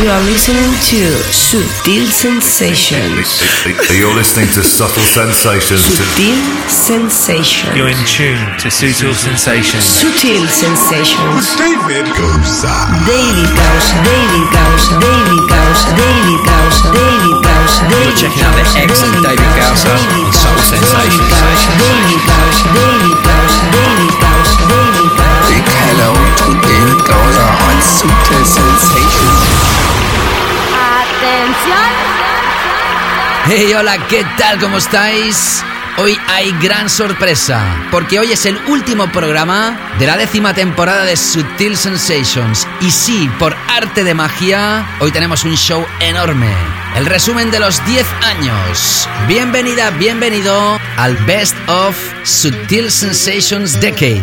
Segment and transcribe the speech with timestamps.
[0.00, 3.44] you are listening to Subtle Sensations.
[3.92, 5.84] You're listening to Subtle Sensations.
[5.84, 7.76] Subtle Sensations.
[7.76, 9.84] You're in tune to Sutil Sensations.
[9.84, 11.52] Subtle Sensations.
[11.60, 12.72] David Goza.
[13.04, 19.20] David Gausa, David Gausa, David Gausa, David Gausa, David Gausa, David checking out the excellent
[19.20, 21.28] David Gausa on Soul Sensations.
[21.76, 25.44] David Gausa, David Gausa, David Gausa, David Gausa.
[25.50, 29.79] Big hello to David Goza on Subtle Sensations.
[31.20, 31.76] Atención.
[33.46, 34.58] Hey, hola, ¿qué tal?
[34.58, 35.62] ¿Cómo estáis?
[35.98, 41.18] Hoy hay gran sorpresa, porque hoy es el último programa de la décima temporada de
[41.18, 42.66] Sutil Sensations.
[42.80, 46.79] Y sí, por arte de magia, hoy tenemos un show enorme.
[46.96, 49.08] El resumen de los 10 años.
[49.28, 54.20] Bienvenida, bienvenido al Best of Sutil Sensations Decade.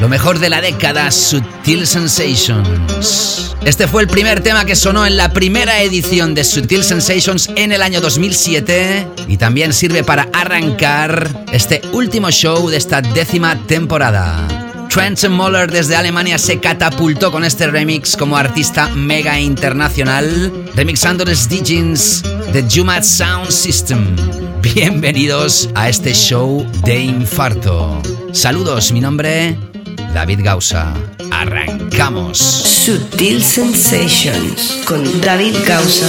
[0.00, 3.56] Lo mejor de la década Sutil Sensations.
[3.64, 7.72] Este fue el primer tema que sonó en la primera edición de Sutil Sensations en
[7.72, 14.67] el año 2007 y también sirve para arrancar este último show de esta décima temporada.
[14.88, 21.48] Trent Moller desde Alemania se catapultó con este remix como artista mega internacional, remixando los
[21.48, 22.22] DJs
[22.52, 24.16] de Jumat Sound System.
[24.62, 28.00] Bienvenidos a este show de infarto.
[28.32, 29.56] Saludos, mi nombre,
[30.14, 30.94] David Gausa.
[31.30, 32.38] Arrancamos.
[32.38, 36.06] Subtle Sensations con David Gausa.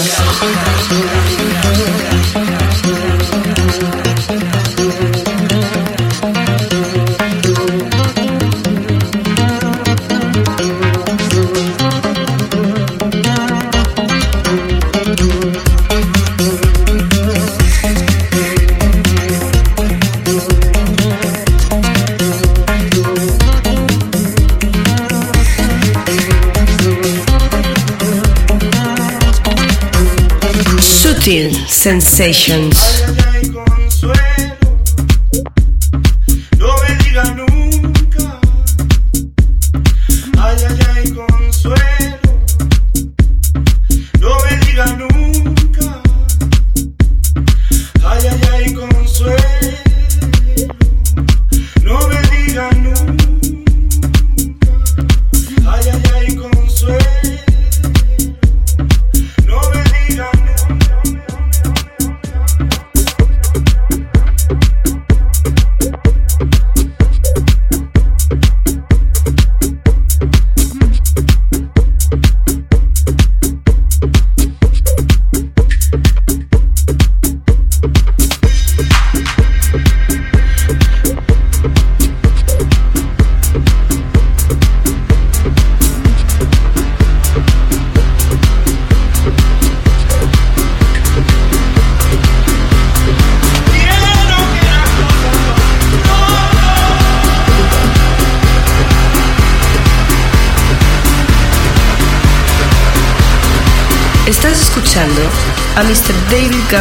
[31.79, 33.28] Sensations.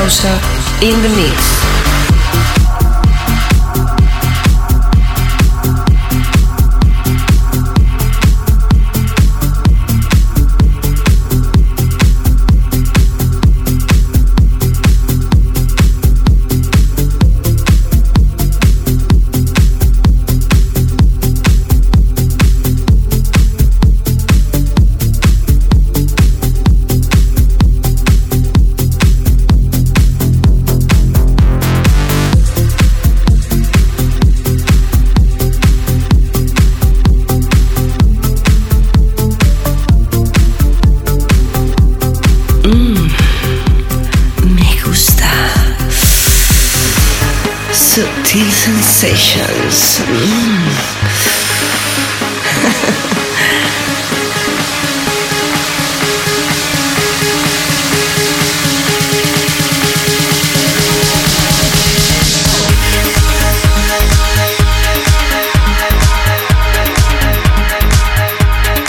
[0.08, 1.17] In the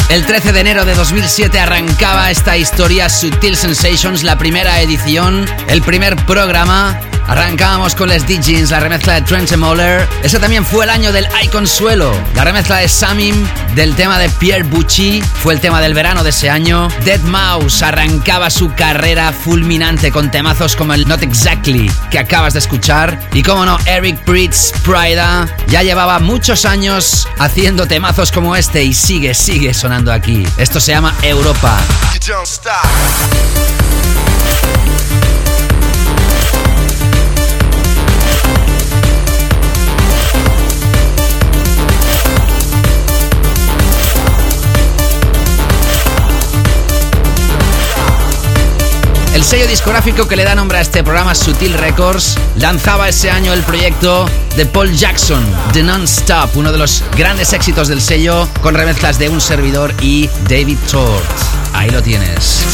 [0.10, 5.82] El 13 de enero de 2007 arrancaba esta historia Sutil Sensations, la primera edición, el
[5.84, 10.08] primer programa Arrancábamos con Les DJs, la remezcla de Trent Moller.
[10.24, 12.12] Ese también fue el año del Ay Consuelo.
[12.34, 13.36] La remezcla de Samim
[13.76, 16.88] del tema de Pierre Bucci fue el tema del verano de ese año.
[17.06, 22.60] Dead Mouse arrancaba su carrera fulminante con temazos como el Not Exactly que acabas de
[22.60, 23.20] escuchar.
[23.32, 28.96] Y como no, Eric Pritz Prida ya llevaba muchos años haciendo temazos como este y
[28.96, 30.48] sigue, sigue sonando aquí.
[30.58, 31.78] Esto se llama Europa.
[49.40, 53.54] El sello discográfico que le da nombre a este programa, Sutil Records, lanzaba ese año
[53.54, 55.42] el proyecto de Paul Jackson,
[55.72, 60.30] The Non-Stop, uno de los grandes éxitos del sello, con remezclas de un servidor y
[60.50, 61.24] David Tort.
[61.72, 62.66] Ahí lo tienes.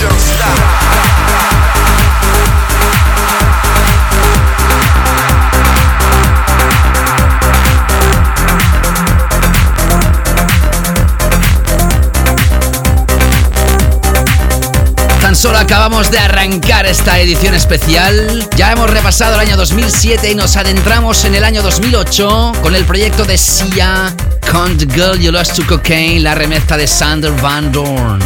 [15.45, 18.49] Solo acabamos de arrancar esta edición especial.
[18.57, 22.83] Ya hemos repasado el año 2007 y nos adentramos en el año 2008 con el
[22.83, 24.11] proyecto de Sia,
[24.51, 28.19] Con the Girl You Lost to Cocaine, la remezcla de Sander Van Dorn.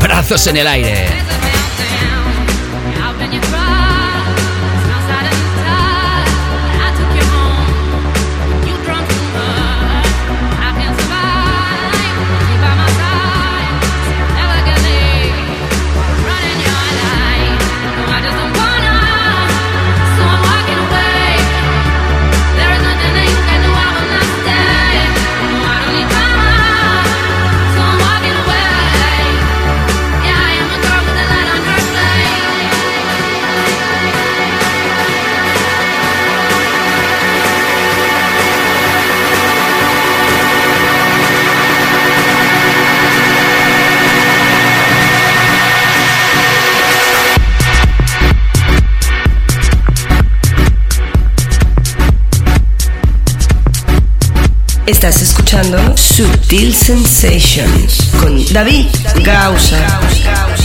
[0.00, 1.06] Brazos en el aire.
[55.06, 58.86] Estás escuchando Subtil Sensations con David
[59.22, 60.55] Gausa.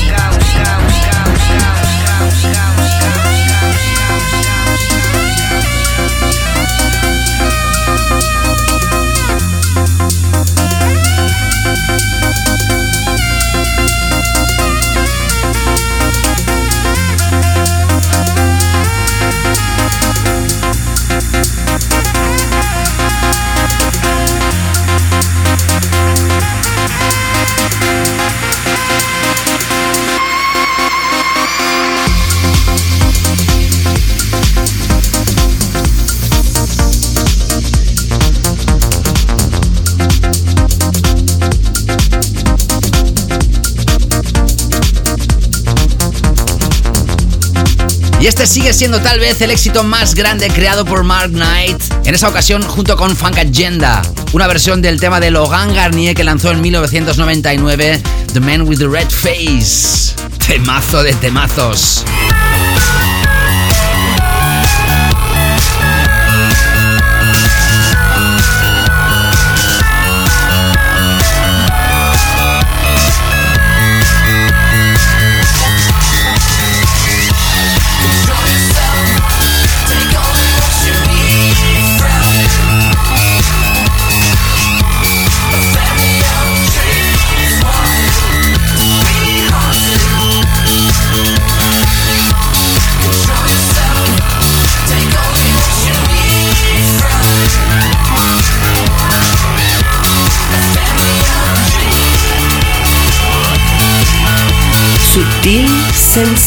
[48.21, 52.13] Y este sigue siendo tal vez el éxito más grande creado por Mark Knight, en
[52.13, 54.03] esa ocasión junto con Funk Agenda,
[54.33, 57.99] una versión del tema de Logan Garnier que lanzó en 1999,
[58.31, 60.13] The Man with the Red Face.
[60.45, 62.05] Temazo de temazos.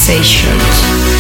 [0.07, 1.14] Sensations.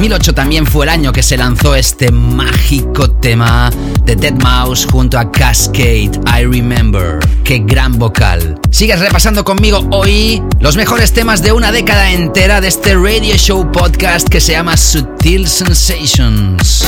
[0.00, 3.68] 2008 también fue el año que se lanzó este mágico tema
[4.06, 7.18] de Dead Mouse junto a Cascade, I Remember.
[7.44, 8.58] Qué gran vocal.
[8.70, 13.70] Sigues repasando conmigo hoy los mejores temas de una década entera de este radio show
[13.70, 16.86] podcast que se llama Sutil Sensations.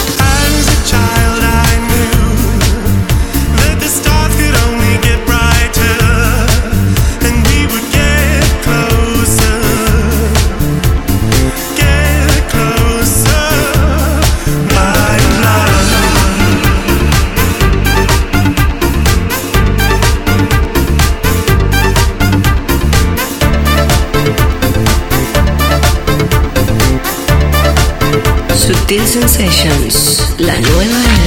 [28.93, 31.22] Sutil Sensations, la nueva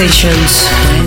[0.00, 0.99] Sensations.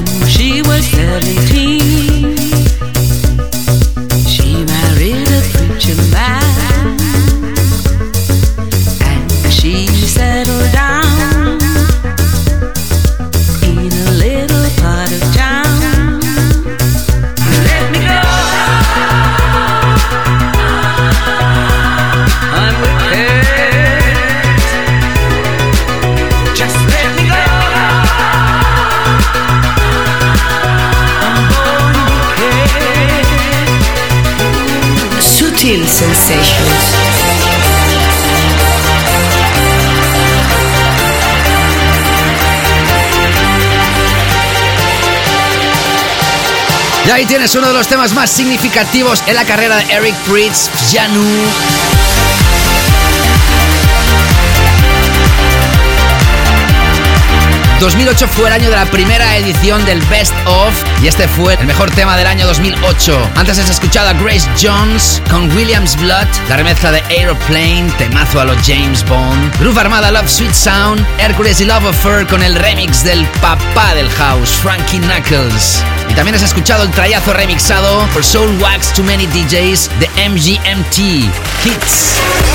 [47.06, 50.70] Y ahí tienes uno de los temas más significativos en la carrera de Eric Pritz,
[50.92, 51.22] Janu.
[57.80, 60.74] ...2008 fue el año de la primera edición del Best Of...
[61.02, 63.32] ...y este fue el mejor tema del año 2008.
[63.36, 66.28] Antes has escuchado a Grace Jones con Williams Blood...
[66.48, 69.60] ...la remezcla de Aeroplane, temazo a los James Bond...
[69.60, 71.06] ...Groove Armada Love Sweet Sound...
[71.18, 75.84] ...Hercules y Love Affair con el remix del papá del house, Frankie Knuckles...
[76.14, 81.00] Y también has escuchado el trayazo remixado por Soul Wax Too Many DJs de MGMT
[81.66, 82.53] Hits.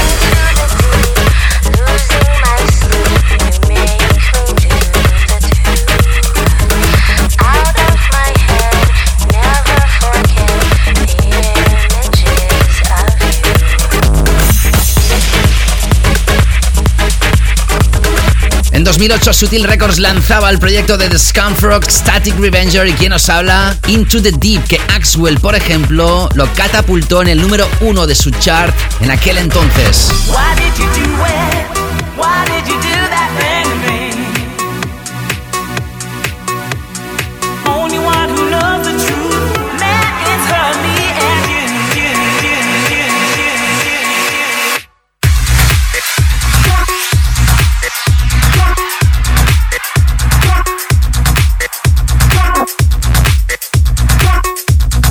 [18.99, 23.77] 2008 Sutil Records lanzaba el proyecto de The Scumfrog Static Revenger y quien nos habla
[23.87, 28.33] Into the Deep que Axwell por ejemplo lo catapultó en el número uno de su
[28.33, 30.09] chart en aquel entonces.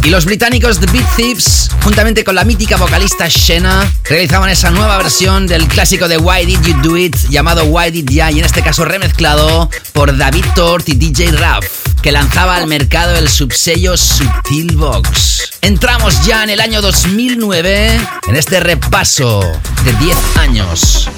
[0.07, 4.95] Y los británicos The Beat Thieves, juntamente con la mítica vocalista Shena, realizaban esa nueva
[4.95, 8.45] versión del clásico de Why Did You Do It, llamado Why Did Ya, y en
[8.45, 11.65] este caso remezclado por David Tort y DJ Raf,
[12.01, 15.51] que lanzaba al mercado el subsello Sutil Box.
[15.59, 17.99] Entramos ya en el año 2009,
[18.29, 19.41] en este repaso
[19.83, 21.09] de 10 años.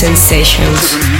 [0.00, 1.19] Sensations.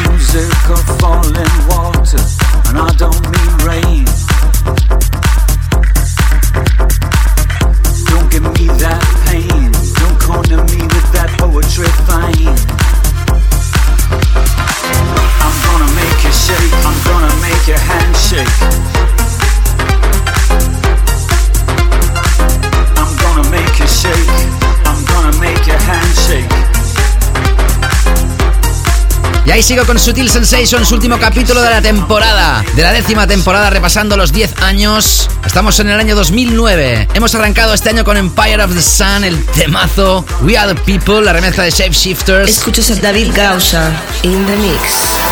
[29.63, 34.33] Sigo con Sutil Sensations, último capítulo de la temporada, de la décima temporada, repasando los
[34.33, 35.29] 10 años.
[35.45, 37.09] Estamos en el año 2009.
[37.13, 41.23] Hemos arrancado este año con Empire of the Sun, el temazo We Are the People,
[41.23, 42.51] la remezcla de Shape Shifters.
[42.51, 43.91] Escuchas a David Gausa
[44.23, 45.30] in the mix.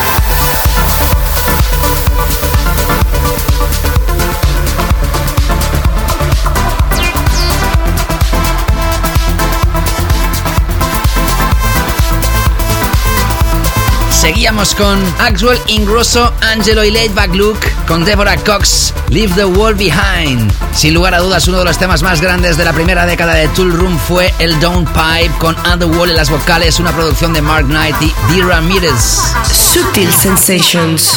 [14.29, 20.53] Seguíamos con Axwell Ingrosso, Angelo y Laidback Luke, con Deborah Cox, Leave the World Behind.
[20.75, 23.49] Sin lugar a dudas, uno de los temas más grandes de la primera década de
[23.49, 27.97] Tool Room fue el Downpipe con Underworld en las vocales, una producción de Mark Knight
[28.03, 29.33] y Dee Ramirez.
[29.51, 31.11] Sutil Sensations.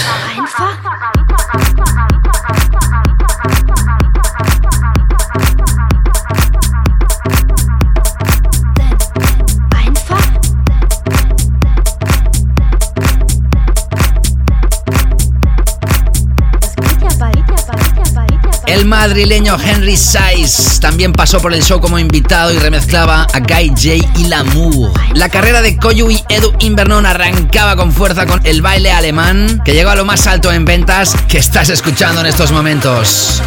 [19.02, 24.08] Madrileño Henry Saiz también pasó por el show como invitado y remezclaba a Guy J
[24.20, 24.92] y Lamour.
[25.16, 29.74] La carrera de Koyu y Edu Invernon arrancaba con fuerza con el baile alemán, que
[29.74, 33.42] llegó a lo más alto en ventas que estás escuchando en estos momentos.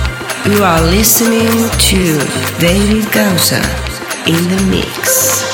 [0.45, 2.19] You are listening to
[2.59, 3.63] David Gausa
[4.27, 5.54] in the mix.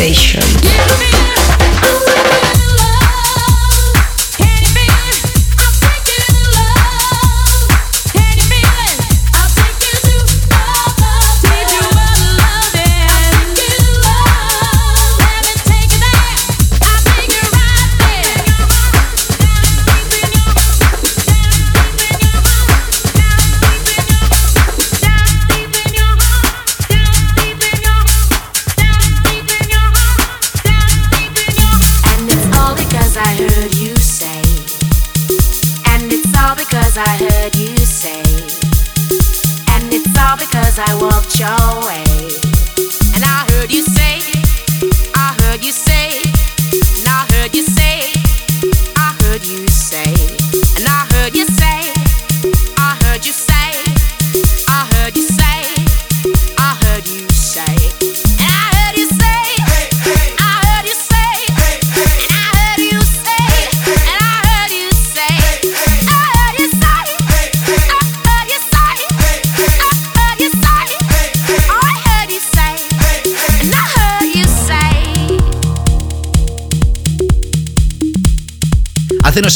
[0.00, 0.69] Sensations.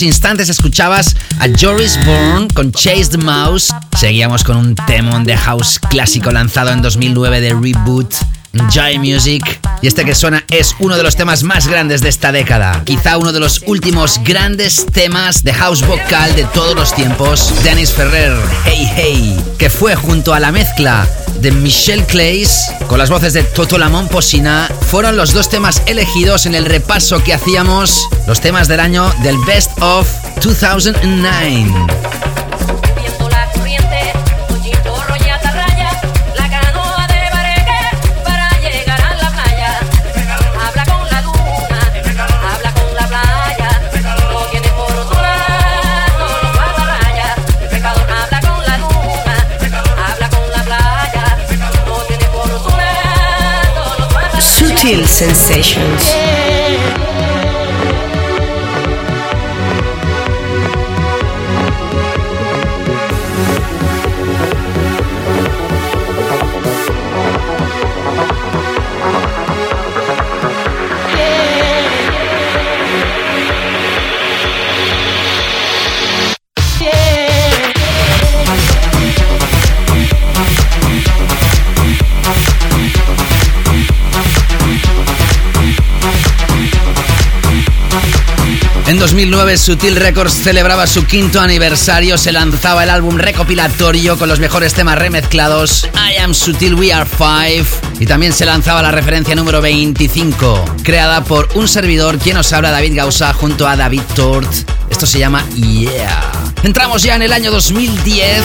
[0.04, 3.72] Instantes escuchabas a Joris Bourne con Chase the Mouse.
[3.98, 8.14] Seguíamos con un temón de house clásico lanzado en 2009 de Reboot,
[8.70, 9.60] Joy Music.
[9.82, 12.82] Y este que suena es uno de los temas más grandes de esta década.
[12.84, 17.52] Quizá uno de los últimos grandes temas de house vocal de todos los tiempos.
[17.62, 21.08] Dennis Ferrer, Hey Hey, que fue junto a la mezcla
[21.40, 26.46] de Michelle Clays con las voces de Toto Lamont Posina fueron los dos temas elegidos
[26.46, 30.08] en el repaso que hacíamos los temas del año del Best of
[30.40, 32.13] 2009.
[54.84, 54.94] Atarraya.
[54.94, 56.23] Sutil Sensations.
[89.04, 94.72] 2009 Sutil Records celebraba su quinto aniversario, se lanzaba el álbum recopilatorio con los mejores
[94.72, 97.66] temas remezclados, I Am Sutil We Are Five,
[98.00, 102.70] y también se lanzaba la referencia número 25, creada por un servidor quien nos habla
[102.70, 104.50] David Gausa junto a David Tort.
[104.88, 106.32] Esto se llama Yeah.
[106.62, 108.42] Entramos ya en el año 2010.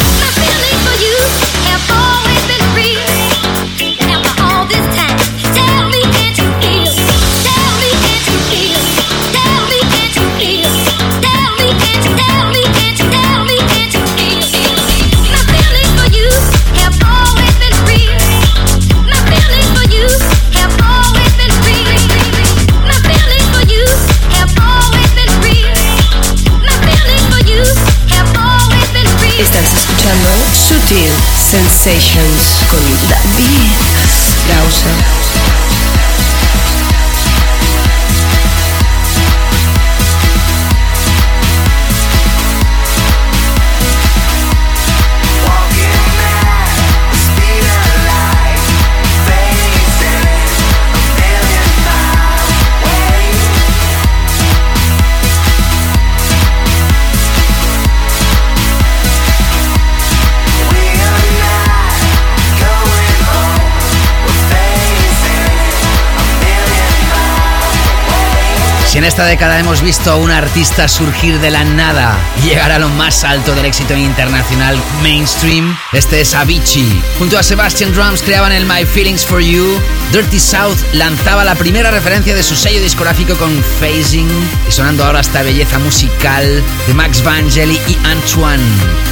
[68.99, 72.79] En esta década hemos visto a un artista surgir de la nada y llegar a
[72.79, 77.01] lo más alto del éxito internacional mainstream, este es Avicii.
[77.17, 79.79] Junto a Sebastian Drums creaban el My Feelings for You.
[80.11, 84.29] Dirty South lanzaba la primera referencia de su sello discográfico con Phasing
[84.67, 88.63] y sonando ahora esta belleza musical de Max Vangeli y Antoine,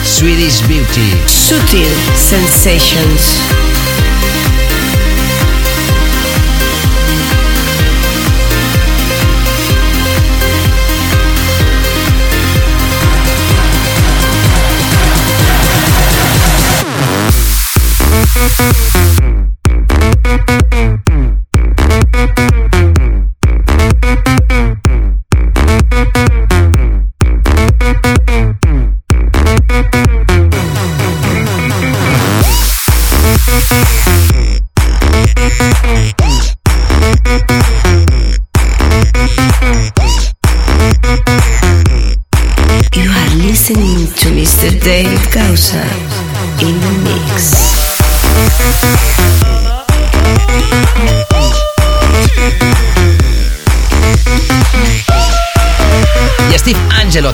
[0.04, 1.14] Swedish Beauty.
[1.28, 3.77] Sutil Sensations.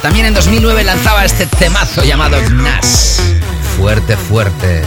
[0.04, 3.22] También en 2009 lanzaba este temazo llamado Gnas.
[3.78, 4.84] Fuerte, fuerte.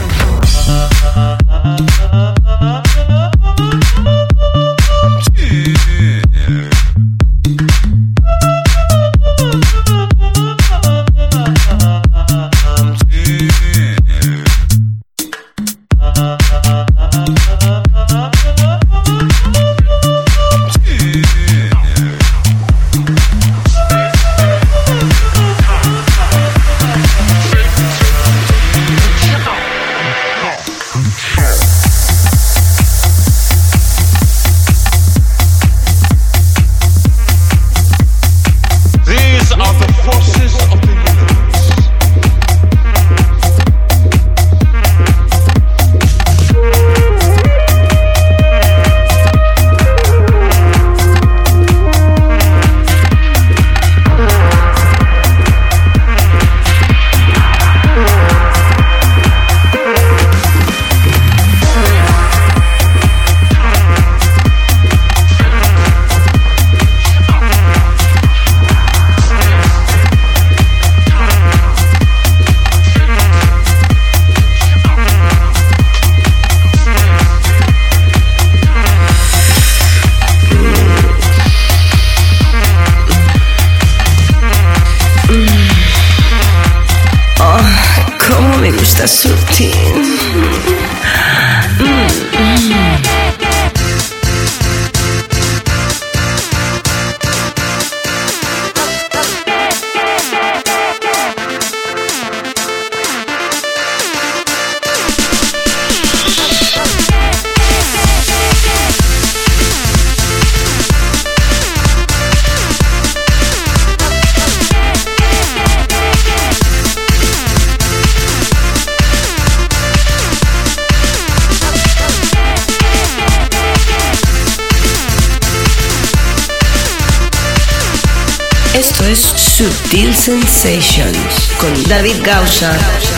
[129.87, 133.16] Sutil Sensations con David Gausa.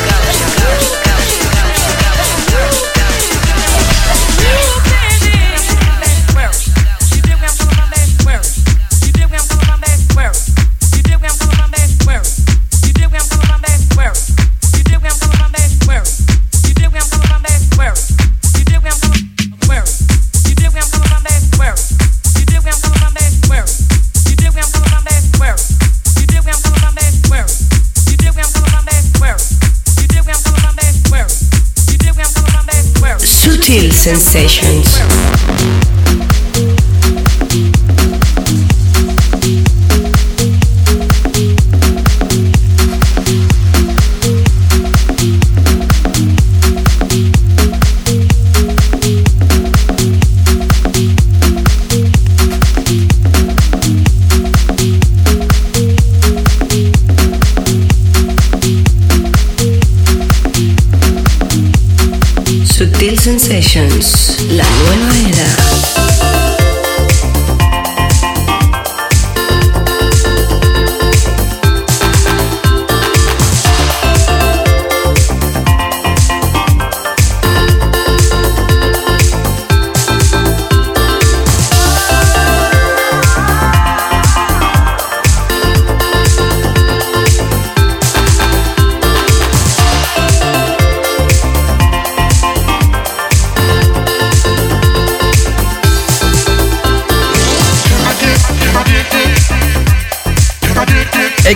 [34.08, 35.27] Sensations.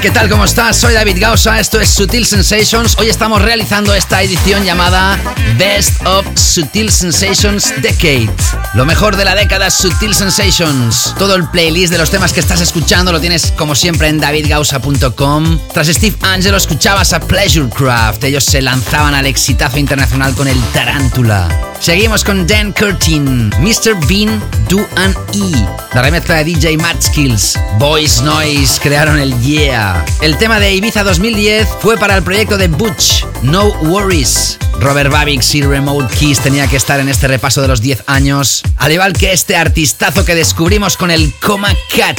[0.03, 0.29] ¿Qué tal?
[0.29, 0.79] ¿Cómo estás?
[0.79, 2.97] Soy David Gausa, esto es Sutil Sensations.
[2.99, 5.17] Hoy estamos realizando esta edición llamada
[5.57, 8.29] Best of Sutil Sensations Decade.
[8.75, 11.15] Lo mejor de la década Sutil Sensations.
[11.19, 15.61] Todo el playlist de los temas que estás escuchando lo tienes como siempre en davidgausa.com.
[15.73, 18.25] Tras Steve Angelo escuchabas a Pleasure Craft.
[18.25, 21.49] Ellos se lanzaban al exitazo internacional con el Tarántula.
[21.79, 23.95] Seguimos con Dan Curtin, Mr.
[24.09, 25.82] Bean, Do and E.
[25.94, 30.02] La remezcla de DJ Matt Skills, Boys Noise crearon el Yeah.
[30.22, 34.57] El tema de Ibiza 2010 fue para el proyecto de Butch, No Worries.
[34.81, 38.62] Robert Babix y Remote Keys tenía que estar en este repaso de los 10 años,
[38.78, 42.18] al igual que este artistazo que descubrimos con el Coma Cat.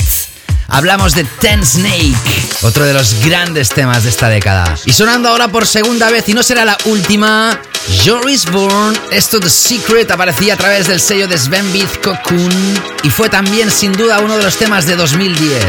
[0.67, 2.13] Hablamos de Ten Snake,
[2.61, 4.75] otro de los grandes temas de esta década.
[4.85, 7.59] Y sonando ahora por segunda vez, y no será la última,
[8.03, 11.65] Joris Bourne, esto The Secret, aparecía a través del sello de Sven
[12.03, 15.63] Cocoon y fue también sin duda uno de los temas de 2010.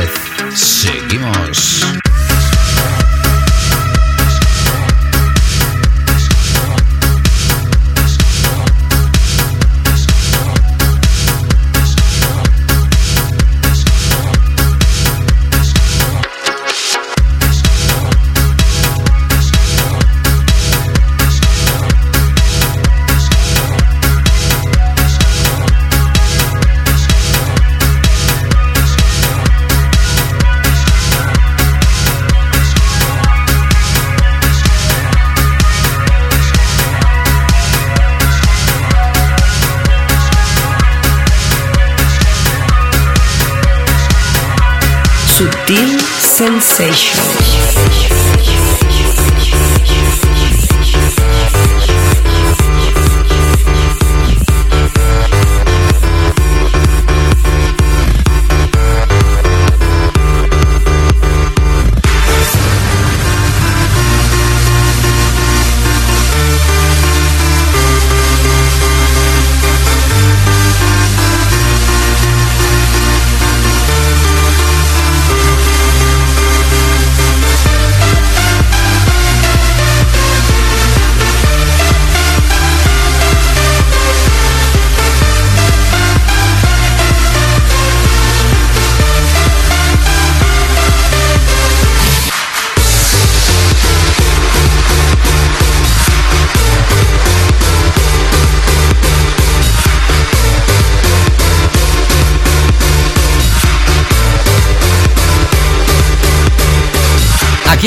[0.54, 2.03] Seguimos.
[45.64, 47.43] Sutil Sensations.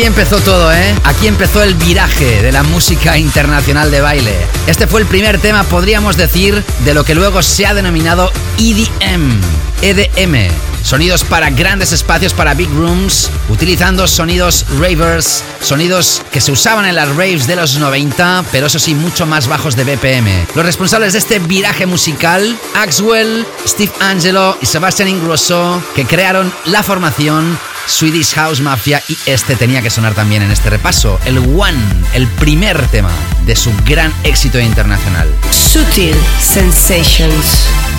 [0.08, 0.96] Empezó todo, ¿eh?
[1.04, 4.34] Aquí empezó el viraje de la música internacional de baile.
[4.66, 9.42] Este fue el primer tema, podríamos decir, de lo que luego se ha denominado EDM.
[9.82, 10.50] EDM.
[10.82, 16.96] Sonidos para grandes espacios, para big rooms, utilizando sonidos ravers, sonidos que se usaban en
[16.96, 20.48] las raves de los 90, pero eso sí, mucho más bajos de BPM.
[20.56, 26.82] Los responsables de este viraje musical, Axwell, Steve Angelo y Sebastian Ingrosso, que crearon la
[26.82, 31.78] formación Swedish House Mafia y este tenía que sonar también en este repaso, el One,
[32.14, 33.12] el primer tema
[33.46, 35.34] de su gran éxito internacional.
[35.52, 37.97] Sutil Sensations.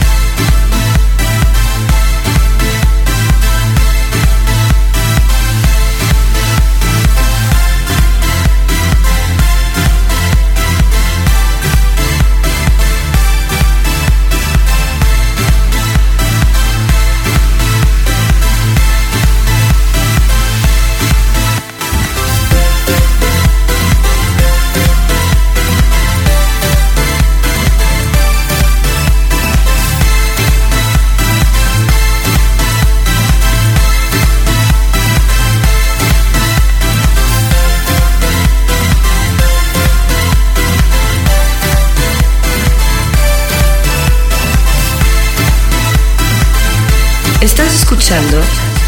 [47.91, 48.39] Escuchando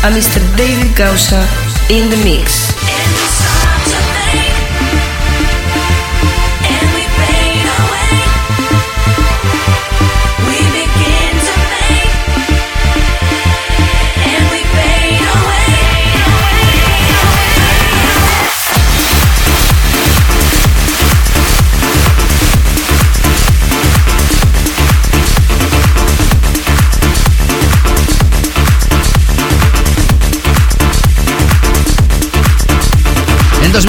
[0.03, 0.43] a Mr.
[0.57, 1.43] David Gausa
[1.89, 2.80] in the mix.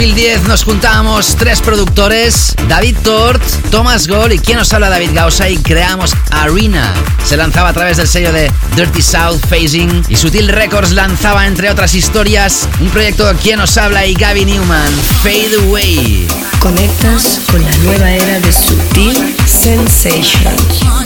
[0.02, 5.48] 2010 nos juntábamos tres productores, David Tort, Thomas Gold y quien nos habla David Gausa
[5.48, 6.92] y creamos Arena.
[7.24, 11.70] Se lanzaba a través del sello de Dirty South Phasing y Sutil Records lanzaba entre
[11.70, 16.28] otras historias un proyecto de quien nos habla y Gavin Newman, Fade Away.
[16.58, 21.01] Conectas con la nueva era de Sutil Sensations.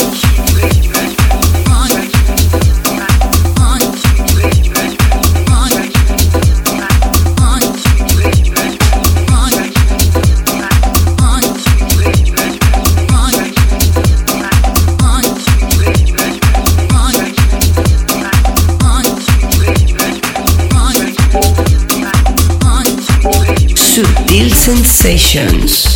[24.35, 25.94] Sutil Sensations.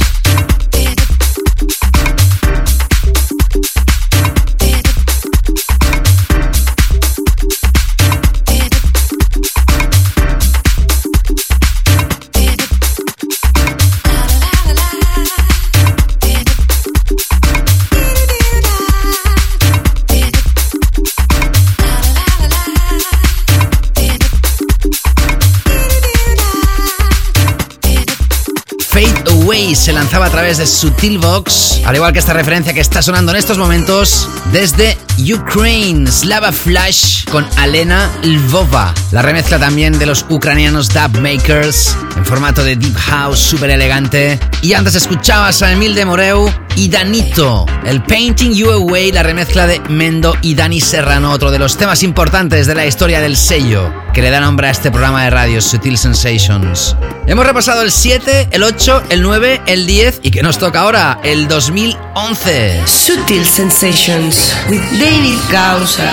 [29.49, 33.01] Away se lanzaba a través de Sutil Box, al igual que esta referencia que está
[33.01, 38.93] sonando en estos momentos desde Ukraine, Slava Flash con Alena Lvova.
[39.11, 44.39] La remezcla también de los ucranianos Dub Makers en formato de Deep House súper elegante.
[44.61, 49.67] Y antes escuchabas a Emil de Moreu y Danito, el Painting You Away, la remezcla
[49.67, 53.91] de Mendo y Dani Serrano, otro de los temas importantes de la historia del sello
[54.13, 56.95] que le da nombre a este programa de radio Sutil Sensations.
[57.27, 61.19] Hemos repasado el 7, el 8, el 9, el 10 y que nos toca ahora,
[61.23, 62.81] el 2011.
[62.85, 66.05] Sutil Sensations with David Gausa.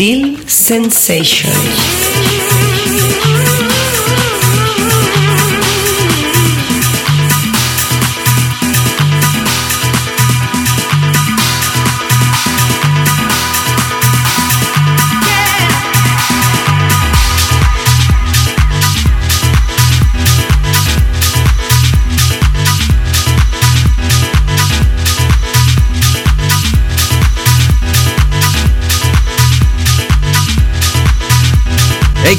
[0.00, 2.59] Sutil Sensations.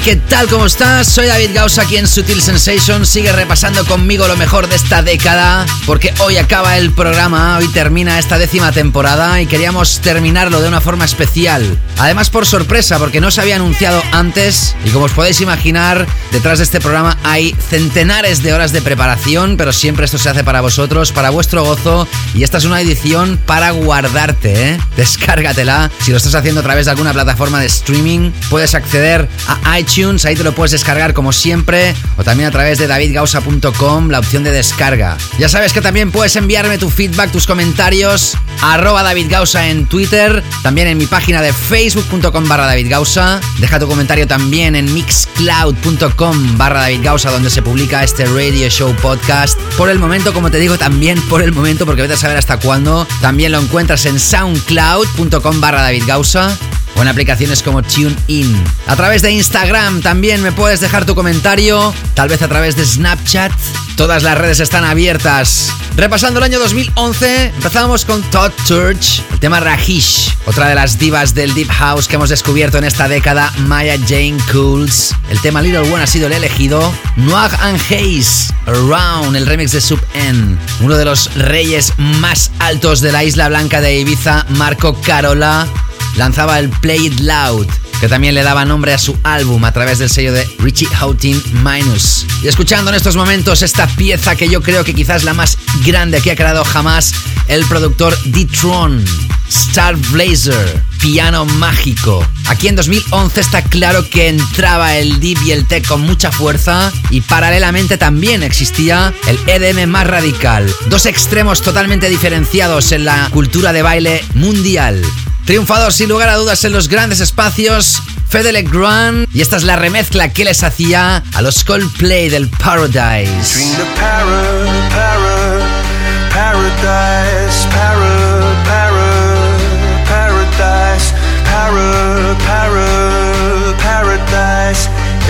[0.03, 0.47] ¿Qué tal?
[0.47, 1.07] ¿Cómo estás?
[1.07, 3.05] Soy David Gauss aquí en Sutil Sensation.
[3.05, 8.17] Sigue repasando conmigo lo mejor de esta década, porque hoy acaba el programa, hoy termina
[8.17, 11.77] esta décima temporada y queríamos terminarlo de una forma especial.
[12.01, 16.57] Además por sorpresa, porque no se había anunciado antes y como os podéis imaginar, detrás
[16.57, 20.61] de este programa hay centenares de horas de preparación, pero siempre esto se hace para
[20.61, 24.79] vosotros, para vuestro gozo y esta es una edición para guardarte, ¿eh?
[24.97, 25.91] Descárgatela.
[25.99, 30.25] Si lo estás haciendo a través de alguna plataforma de streaming, puedes acceder a iTunes,
[30.25, 34.43] ahí te lo puedes descargar como siempre, o también a través de davidgausa.com, la opción
[34.43, 35.19] de descarga.
[35.37, 40.87] Ya sabes que también puedes enviarme tu feedback, tus comentarios, arroba davidgausa en Twitter, también
[40.87, 41.53] en mi página de
[41.91, 43.41] facebook.com barra davidgausa.
[43.59, 49.59] Deja tu comentario también en mixcloud.com barra davidgausa, donde se publica este radio show podcast.
[49.77, 52.59] Por el momento, como te digo, también por el momento, porque vete a saber hasta
[52.59, 56.57] cuándo, también lo encuentras en soundcloud.com barra davidgausa
[56.95, 58.63] o en aplicaciones como TuneIn.
[58.87, 62.85] A través de Instagram también me puedes dejar tu comentario, tal vez a través de
[62.85, 63.51] Snapchat.
[63.95, 65.71] Todas las redes están abiertas.
[65.95, 71.35] Repasando el año 2011, empezamos con Todd Church, el tema Rahish, otra de las divas
[71.35, 75.13] del Deep House que hemos descubierto en esta década, Maya Jane Cools.
[75.29, 76.91] El tema Little One ha sido el elegido.
[77.17, 80.57] Noir and Hayes, Around, el remix de Sub N.
[80.79, 85.67] Uno de los reyes más altos de la isla blanca de Ibiza, Marco Carola
[86.15, 87.67] lanzaba el Play It Loud,
[87.99, 91.41] que también le daba nombre a su álbum a través del sello de Richie Houghton
[91.63, 92.25] Minus.
[92.43, 96.21] Y escuchando en estos momentos esta pieza que yo creo que quizás la más grande
[96.21, 97.13] que ha creado jamás
[97.47, 99.03] el productor D-Tron,
[99.49, 102.25] Star Blazer, piano mágico.
[102.47, 106.91] Aquí en 2011 está claro que entraba el deep y el tech con mucha fuerza
[107.09, 110.73] y paralelamente también existía el EDM más radical.
[110.87, 115.03] Dos extremos totalmente diferenciados en la cultura de baile mundial.
[115.45, 119.27] Triunfador sin lugar a dudas en los grandes espacios, Fede Legrand.
[119.33, 123.59] Y esta es la remezcla que les hacía a los Coldplay del Paradise.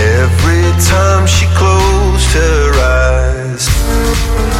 [0.02, 2.61] Every time she closed.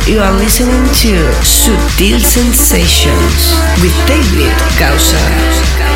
[0.04, 1.14] You are listening to
[1.46, 5.91] Sutil Sensations with David Gausa.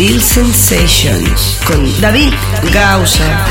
[0.00, 2.32] Subtle Sensations con David
[2.72, 3.44] Gausa.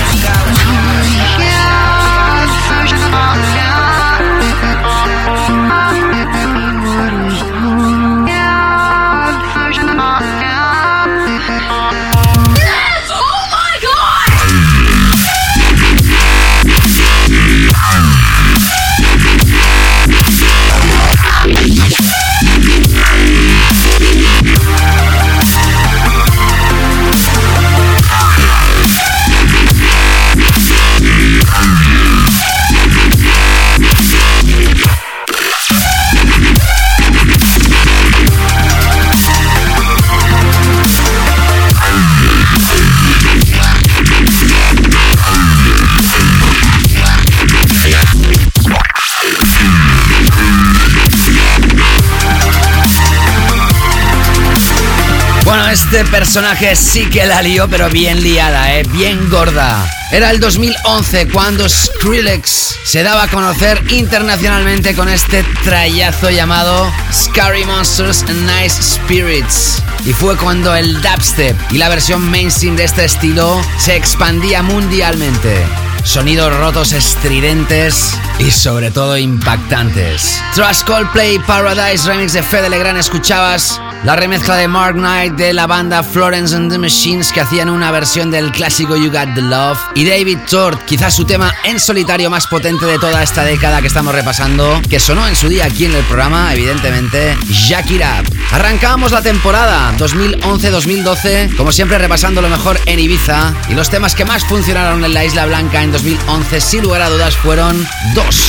[55.91, 58.83] Este personaje sí que la lió, pero bien liada, ¿eh?
[58.91, 59.89] Bien gorda.
[60.11, 67.65] Era el 2011 cuando Skrillex se daba a conocer internacionalmente con este trayazo llamado Scary
[67.65, 69.81] Monsters and Nice Spirits.
[70.05, 75.65] Y fue cuando el dubstep y la versión mainstream de este estilo se expandía mundialmente.
[76.03, 80.39] Sonidos rotos estridentes y sobre todo impactantes.
[80.53, 85.67] Tras Coldplay Paradise Remix de Fede Legrand escuchabas la remezcla de Mark Knight de la
[85.67, 89.77] banda Florence and the Machines que hacían una versión del clásico You Got the Love
[89.95, 93.87] y David Tort, quizás su tema en solitario más potente de toda esta década que
[93.87, 98.37] estamos repasando, que sonó en su día aquí en el programa, evidentemente, Up.
[98.51, 104.25] Arrancamos la temporada 2011-2012, como siempre repasando lo mejor en Ibiza y los temas que
[104.25, 108.48] más funcionaron en la Isla Blanca en 2011 sin lugar a dudas fueron dos.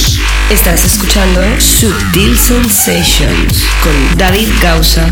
[0.51, 5.09] Estás escuchando Subtle Sensations con David Gausa.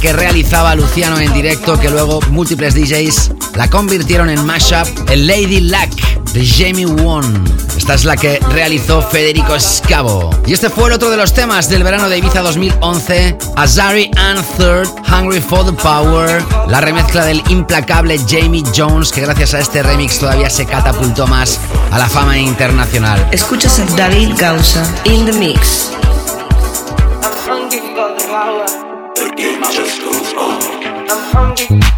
[0.00, 5.60] Que realizaba Luciano en directo, que luego múltiples DJs la convirtieron en mashup, el Lady
[5.60, 5.90] Luck
[6.32, 7.44] de Jamie Won.
[7.76, 10.30] Esta es la que realizó Federico Scavo.
[10.46, 14.44] Y este fue el otro de los temas del verano de Ibiza 2011, Azari and
[14.56, 19.82] Third, Hungry for the Power, la remezcla del implacable Jamie Jones, que gracias a este
[19.82, 21.58] remix todavía se catapultó más
[21.90, 23.26] a la fama internacional.
[23.32, 25.87] Escuchas a David Gausa in the mix.
[31.32, 31.97] Hungry.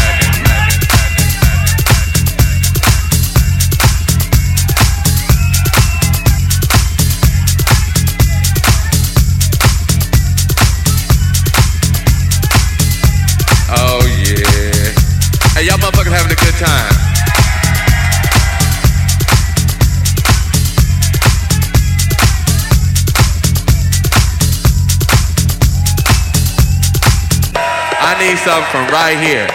[28.71, 29.47] From right here.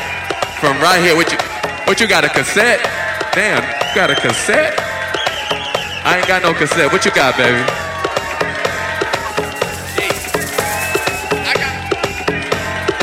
[0.61, 1.17] From right here.
[1.17, 1.39] What you
[1.89, 2.85] what you got a cassette?
[3.33, 4.77] Damn, you got a cassette?
[6.05, 6.93] I ain't got no cassette.
[6.93, 7.57] What you got, baby?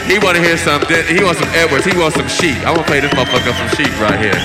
[0.05, 1.01] He wanna hear something.
[1.09, 1.85] He wants some Edwards.
[1.85, 2.61] He wants some sheet.
[2.61, 4.37] I wanna play this motherfucker some sheet right here.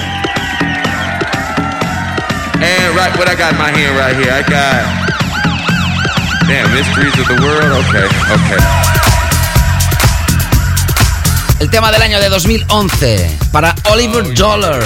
[2.64, 4.88] And right, what I got in my hand right here, I got.
[6.48, 7.84] Damn, mysteries of the world.
[7.84, 8.97] Okay, okay.
[11.60, 14.80] El tema del año de 2011 para Oliver Dollar,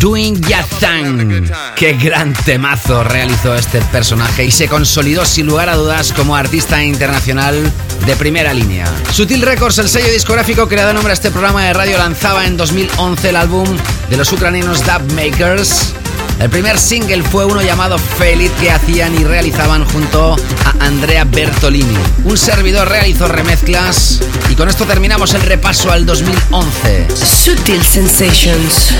[0.00, 1.46] Doing Ya Thing.
[1.76, 6.82] Qué gran temazo realizó este personaje y se consolidó sin lugar a dudas como artista
[6.82, 7.70] internacional
[8.06, 8.86] de primera línea.
[9.12, 12.46] Sutil Records, el sello discográfico que le da nombre a este programa de radio, lanzaba
[12.46, 13.68] en 2011 el álbum
[14.08, 15.92] de los ucranianos Dub Makers.
[16.40, 21.96] El primer single fue uno llamado Feliz que hacían y realizaban junto a Andrea Bertolini.
[22.24, 24.20] Un servidor realizó remezclas
[24.50, 27.06] y con esto terminamos el repaso al 2011.
[27.14, 28.92] Sutil Sensations.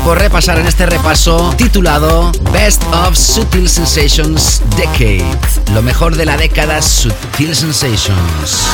[0.00, 5.24] Por repasar en este repaso titulado Best of Sutil Sensations Decade.
[5.72, 8.66] Lo mejor de la década Sutil Sensations.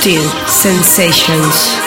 [0.00, 1.79] subtle sensations.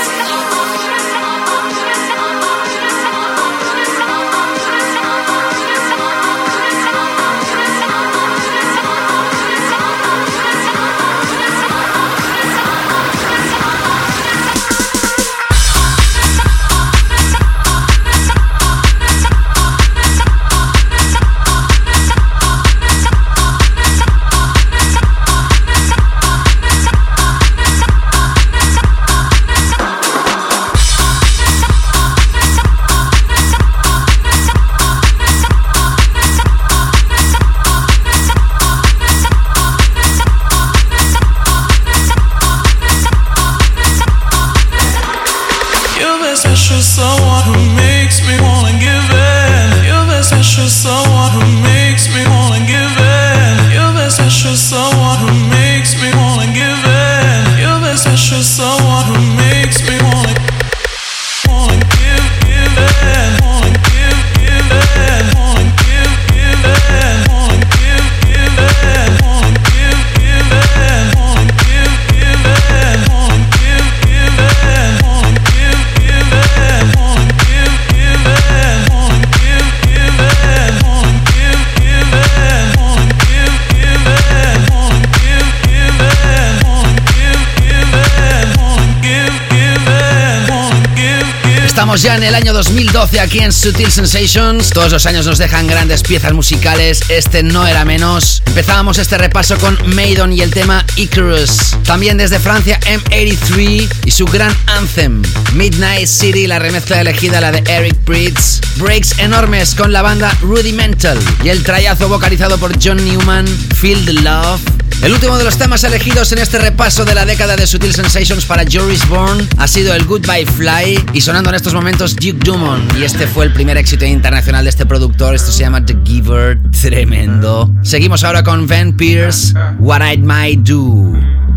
[92.04, 94.72] ya en el año 2012 aquí en Sutil Sensations.
[94.72, 98.44] Todos los años nos dejan grandes piezas musicales, este no era menos.
[98.46, 101.78] Empezábamos este repaso con Maiden y el tema Icarus.
[101.86, 105.22] También desde Francia M83 y su gran anthem
[105.54, 108.60] Midnight City, la remezcla elegida la de Eric Pritz.
[108.78, 114.73] Breaks enormes con la banda Rudimental y el trayazo vocalizado por John Newman, Field Love.
[115.04, 118.46] El último de los temas elegidos en este repaso de la década de Sutil Sensations
[118.46, 122.98] para Joris Bourne ha sido el Goodbye Fly y sonando en estos momentos Duke Dumont.
[122.98, 125.36] Y este fue el primer éxito internacional de este productor.
[125.36, 126.58] Esto se llama The Giver.
[126.72, 127.70] Tremendo.
[127.82, 131.12] Seguimos ahora con Van Pierce, What I Might Do.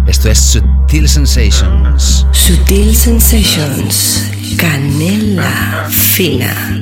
[0.09, 2.27] Esto es Sutil Sensations.
[2.33, 4.25] Sutil Sensations.
[4.57, 6.76] Canela fina.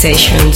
[0.00, 0.49] session.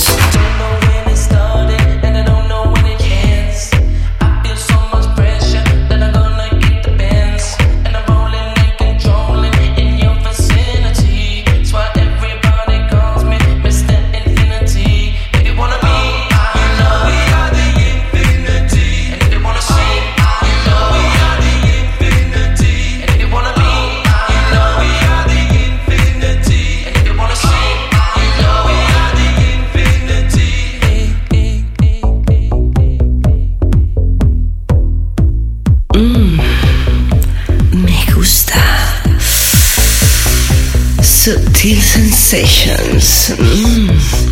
[43.55, 44.24] Hum.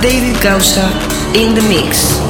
[0.00, 0.86] David Gausa
[1.34, 2.27] in the mix.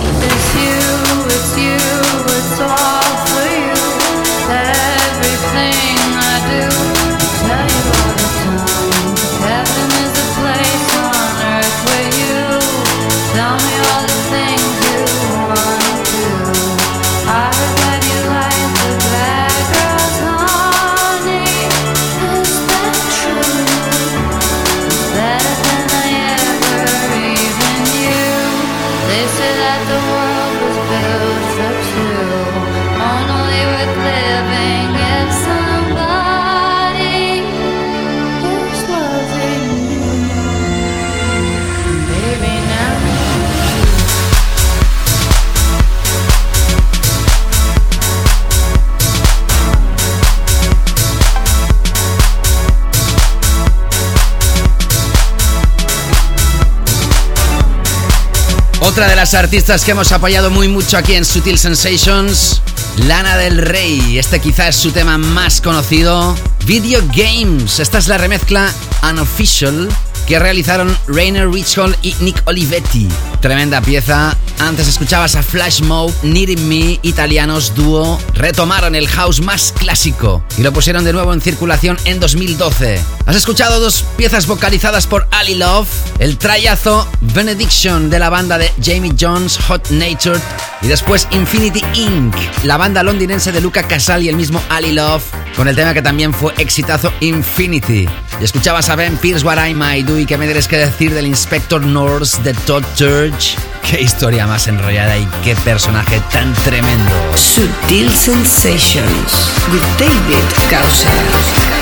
[58.98, 62.60] Otra de las artistas que hemos apoyado muy mucho aquí en Sutil Sensations,
[63.06, 64.18] Lana del Rey.
[64.18, 66.36] Este quizá es su tema más conocido.
[66.66, 67.78] Video Games.
[67.78, 68.72] Esta es la remezcla
[69.08, 69.88] Unofficial
[70.28, 73.08] que realizaron Rainer Richhall y Nick Olivetti.
[73.40, 74.36] Tremenda pieza.
[74.58, 80.62] Antes escuchabas a Flash Mode, Needing Me, italianos dúo, retomaron el house más clásico y
[80.62, 83.00] lo pusieron de nuevo en circulación en 2012.
[83.24, 85.88] Has escuchado dos piezas vocalizadas por Ali Love,
[86.18, 90.40] el trayazo Benediction de la banda de Jamie Jones, Hot Natured,
[90.82, 95.22] y después Infinity Inc., la banda londinense de Luca Casal y el mismo Ali Love,
[95.56, 98.08] con el tema que también fue exitazo Infinity.
[98.40, 101.14] Y escuchabas a Ben Pierce What I Might Do y qué me tienes que decir
[101.14, 103.54] del Inspector Norse de Todd Church.
[103.88, 107.12] Qué historia más enrollada y qué personaje tan tremendo.
[107.36, 111.77] Sutil Sensations with David Gausa.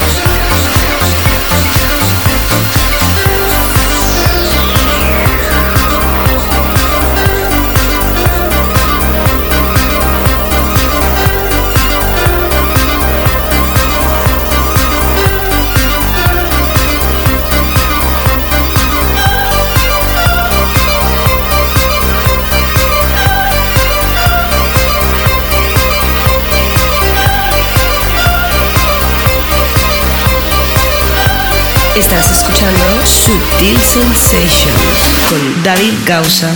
[31.97, 36.55] Estás escuchando Sutil Sensations con David Gausa.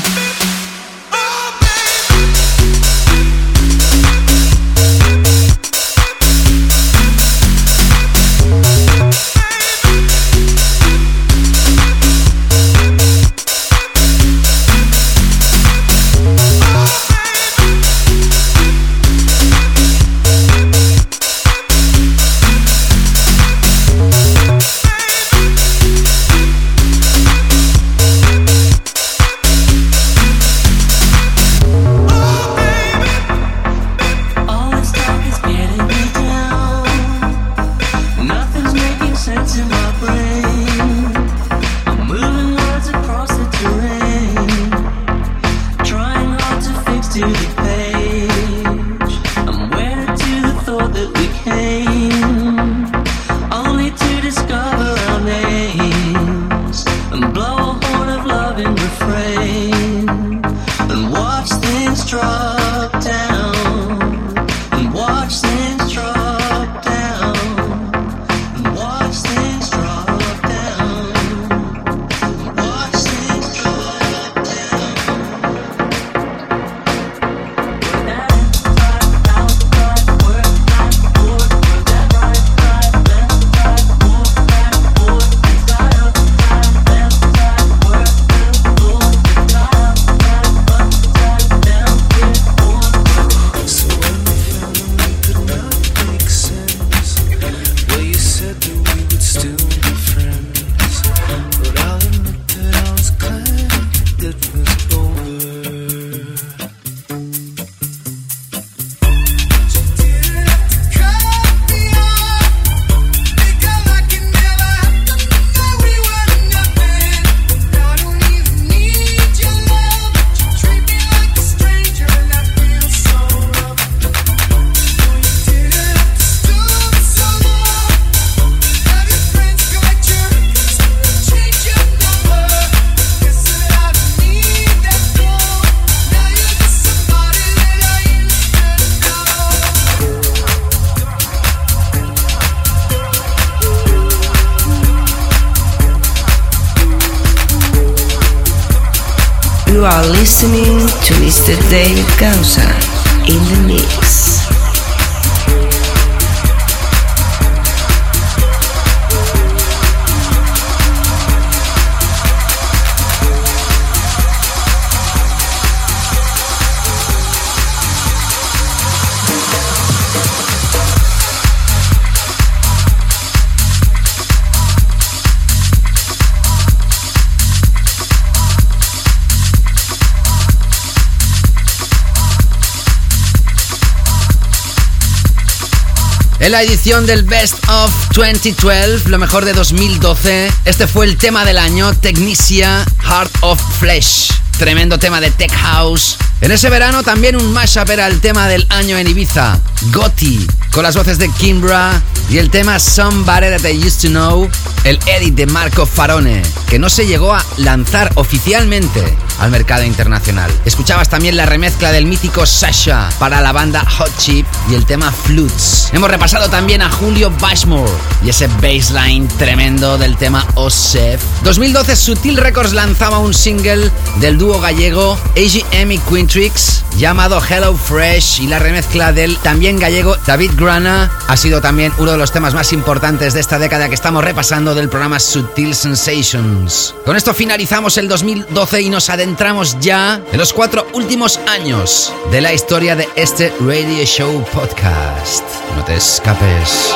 [186.50, 191.44] En la edición del Best of 2012, lo mejor de 2012, este fue el tema
[191.44, 194.32] del año, Technicia Heart of Flesh.
[194.58, 196.16] Tremendo tema de Tech House.
[196.40, 199.60] En ese verano también un mashup era el tema del año en Ibiza,
[199.92, 204.50] Gotti, con las voces de Kimbra y el tema Somebody That I Used to Know,
[204.82, 210.50] el edit de Marco Farone, que no se llegó a lanzar oficialmente al mercado internacional.
[210.64, 215.10] Escuchabas también la remezcla del mítico Sasha para la banda Hot Chip y el tema
[215.10, 215.90] Flutes.
[215.92, 217.90] Hemos repasado también a Julio Bashmore
[218.24, 221.20] y ese baseline tremendo del tema Osef.
[221.42, 228.40] 2012 Sutil Records lanzaba un single del dúo gallego AGM y Quintrix llamado Hello Fresh
[228.42, 232.52] y la remezcla del también gallego David Grana ha sido también uno de los temas
[232.52, 236.94] más importantes de esta década que estamos repasando del programa Sutil Sensations.
[237.06, 242.42] Con esto finalizamos el 2012 y nos adentramos ya en los cuatro últimos años de
[242.42, 245.44] la historia de este Radio Show Podcast.
[245.76, 246.94] No te escapes.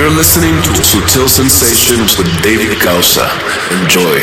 [0.00, 3.28] You're listening to Sutil Sensations with David Causa.
[3.70, 4.18] Enjoy.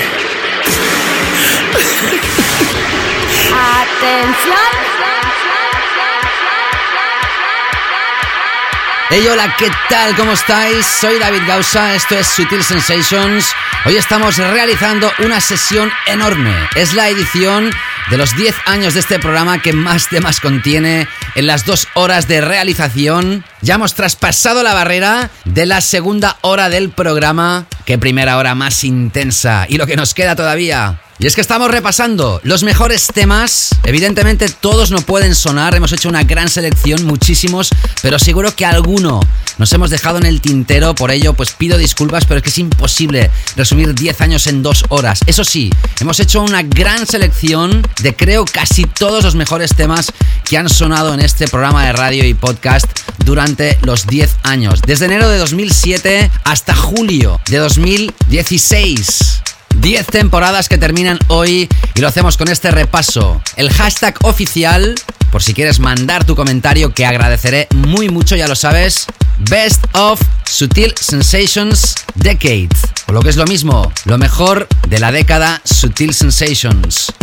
[9.10, 10.16] Hey, hola, ¿qué tal?
[10.16, 10.84] ¿Cómo estáis?
[10.84, 13.54] Soy David Gausa, esto es Sutil Sensations.
[13.86, 16.56] Hoy estamos realizando una sesión enorme.
[16.74, 17.72] Es la edición
[18.10, 22.28] de los 10 años de este programa que más temas contiene en las dos horas
[22.28, 23.44] de realización.
[23.62, 27.66] Ya hemos traspasado la barrera de la segunda hora del programa.
[27.86, 29.66] Qué primera hora más intensa.
[29.68, 31.02] Y lo que nos queda todavía.
[31.20, 33.70] Y es que estamos repasando los mejores temas.
[33.84, 35.74] Evidentemente todos no pueden sonar.
[35.74, 37.70] Hemos hecho una gran selección, muchísimos.
[38.04, 39.20] Pero seguro que alguno
[39.58, 40.94] nos hemos dejado en el tintero.
[40.94, 44.86] Por ello, pues pido disculpas, pero es que es imposible resumir 10 años en dos
[44.90, 45.22] horas.
[45.26, 50.12] Eso sí, hemos hecho una gran selección de creo casi todos los mejores temas
[50.44, 52.86] que han sonado en este programa de radio y podcast
[53.26, 54.82] durante los 10 años.
[54.86, 59.47] Desde enero de 2007 hasta julio de 2016.
[59.82, 63.42] 10 temporadas que terminan hoy y lo hacemos con este repaso.
[63.56, 64.96] El hashtag oficial,
[65.32, 69.06] por si quieres mandar tu comentario, que agradeceré muy mucho, ya lo sabes.
[69.50, 70.20] Best of
[70.50, 72.70] Sutil Sensations Decade.
[73.08, 77.14] O lo que es lo mismo, lo mejor de la década Sutil Sensations.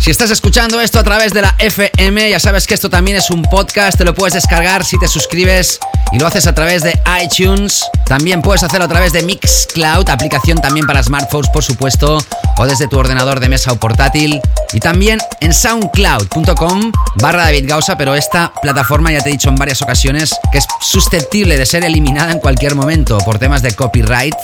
[0.00, 3.30] Si estás escuchando esto a través de la FM, ya sabes que esto también es
[3.30, 5.78] un podcast, te lo puedes descargar si te suscribes
[6.10, 7.84] y lo haces a través de iTunes.
[8.06, 12.16] También puedes hacerlo a través de Mixcloud, aplicación también para smartphones, por supuesto,
[12.56, 14.40] o desde tu ordenador de mesa o portátil.
[14.72, 19.56] Y también en soundcloud.com barra David Gausa, pero esta plataforma ya te he dicho en
[19.56, 24.34] varias ocasiones que es susceptible de ser eliminada en cualquier momento por temas de copyright.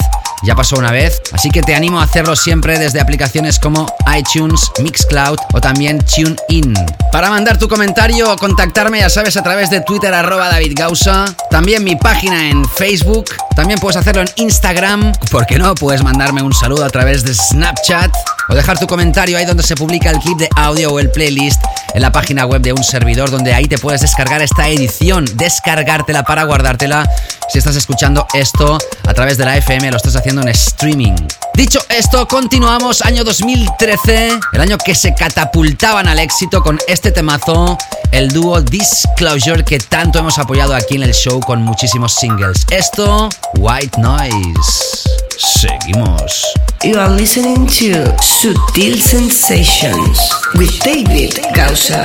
[0.42, 4.70] Ya pasó una vez, así que te animo a hacerlo siempre desde aplicaciones como iTunes,
[4.82, 6.74] Mixcloud o también TuneIn.
[7.12, 11.24] Para mandar tu comentario o contactarme, ya sabes, a través de Twitter arroba David Gausa,
[11.50, 13.26] también mi página en Facebook,
[13.56, 15.74] también puedes hacerlo en Instagram, ¿por qué no?
[15.74, 18.14] Puedes mandarme un saludo a través de Snapchat
[18.48, 21.64] o dejar tu comentario ahí donde se publica el clip de audio o el playlist
[21.94, 26.22] en la página web de un servidor donde ahí te puedes descargar esta edición, descargártela
[26.22, 27.08] para guardártela
[27.48, 28.76] si estás escuchando esto
[29.06, 31.14] a través de la FM, lo estás haciendo en streaming.
[31.54, 37.78] Dicho esto, continuamos año 2013, el año que se catapultaban al éxito con este temazo,
[38.10, 42.66] el dúo Disclosure que tanto hemos apoyado aquí en el show con muchísimos singles.
[42.70, 45.06] Esto, White Noise.
[45.38, 46.44] Seguimos.
[46.82, 50.18] You are listening to Sutil Sensations
[50.54, 52.04] with David Gausa.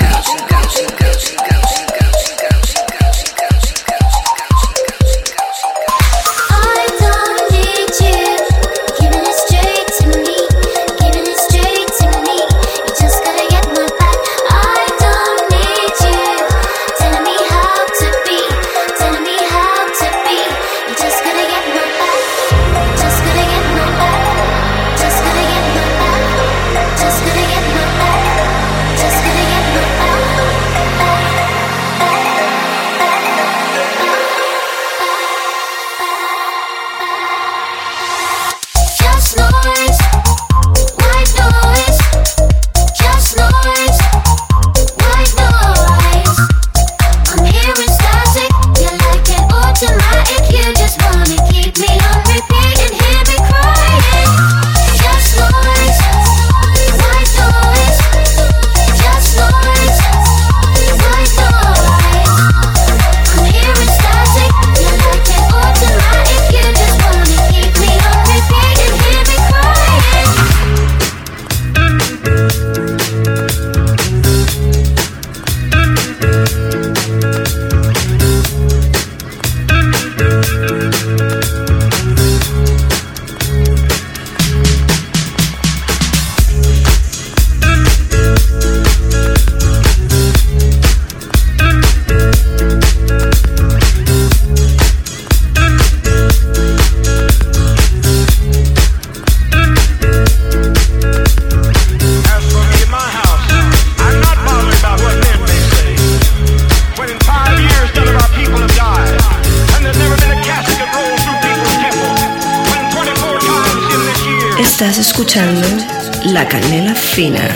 [117.11, 117.50] Fina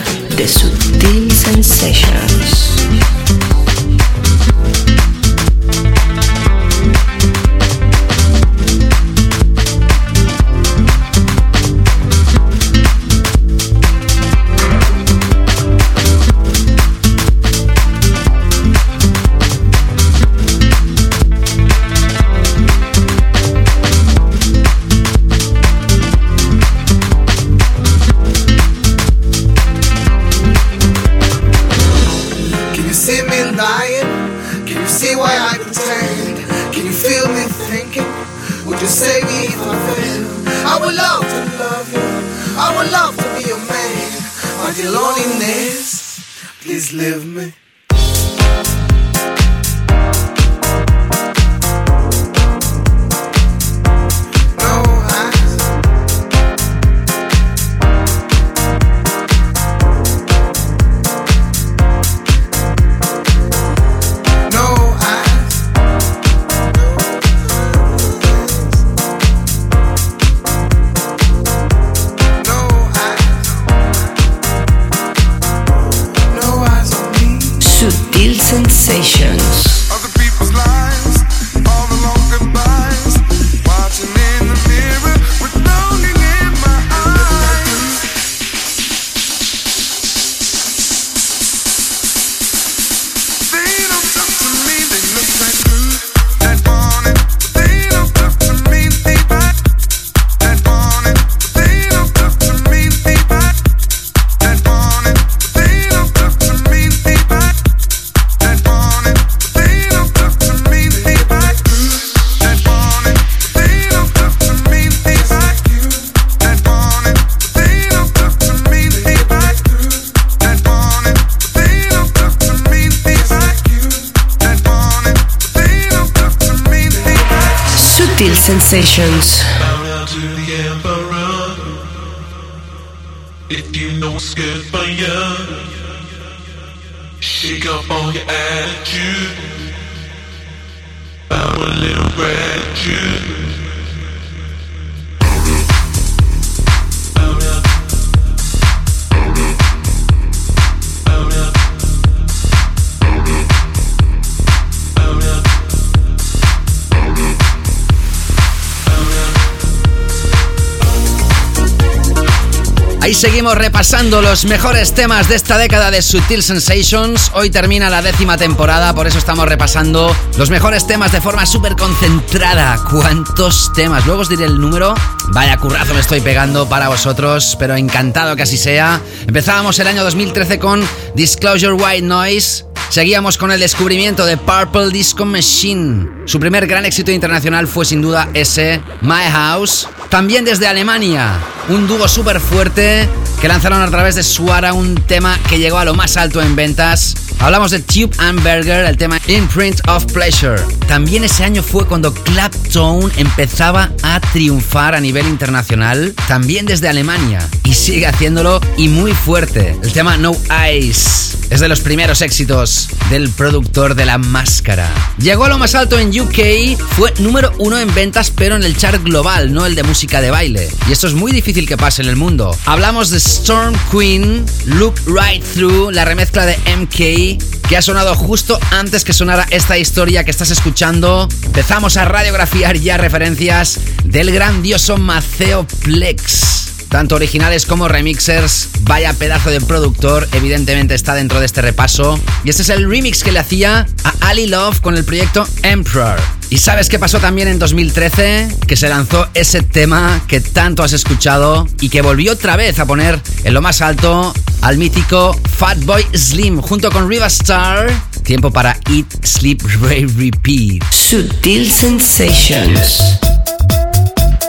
[163.85, 167.29] repasando los mejores temas de esta década de Sutil Sensations.
[167.35, 171.75] Hoy termina la décima temporada, por eso estamos repasando los mejores temas de forma súper
[171.75, 172.83] concentrada.
[172.89, 174.03] ¿Cuántos temas?
[174.07, 174.95] Luego os diré el número.
[175.33, 178.99] Vaya currazo me estoy pegando para vosotros, pero encantado que así sea.
[179.27, 180.83] Empezábamos el año 2013 con
[181.13, 182.65] Disclosure White Noise.
[182.89, 186.23] Seguíamos con el descubrimiento de Purple Disco Machine.
[186.25, 189.87] Su primer gran éxito internacional fue sin duda ese, My House.
[190.09, 191.39] También desde Alemania,
[191.69, 193.07] un dúo súper fuerte
[193.45, 196.55] que lanzaron a través de Suara un tema que llegó a lo más alto en
[196.55, 197.13] ventas.
[197.37, 200.59] Hablamos de Tube and Burger, el tema Imprint of Pleasure.
[200.87, 207.47] También ese año fue cuando Clapton empezaba a triunfar a nivel internacional, también desde Alemania.
[207.65, 209.77] Y sigue haciéndolo y muy fuerte.
[209.83, 214.89] El tema No Eyes es de los primeros éxitos del productor de La Máscara.
[215.17, 218.75] Llegó a lo más alto en UK, fue número uno en ventas, pero en el
[218.75, 220.69] chart global, no el de música de baile.
[220.87, 222.55] Y esto es muy difícil que pase en el mundo.
[222.65, 228.59] Hablamos de Storm Queen, Look Right Through, la remezcla de MK, que ha sonado justo
[228.71, 231.27] antes que sonara esta historia que estás escuchando.
[231.43, 236.64] Empezamos a radiografiar ya referencias del grandioso Maceo Plex.
[236.95, 242.17] Tanto originales como remixers, vaya pedazo de productor, evidentemente está dentro de este repaso.
[242.45, 246.17] Y este es el remix que le hacía a Ali Love con el proyecto Emperor.
[246.49, 248.47] ¿Y sabes qué pasó también en 2013?
[248.65, 252.85] Que se lanzó ese tema que tanto has escuchado y que volvió otra vez a
[252.85, 257.91] poner en lo más alto al mítico Fatboy Slim junto con Riva Star.
[258.23, 260.81] Tiempo para Eat, Sleep, Rave, Repeat.
[260.91, 263.19] Sutil Sensations.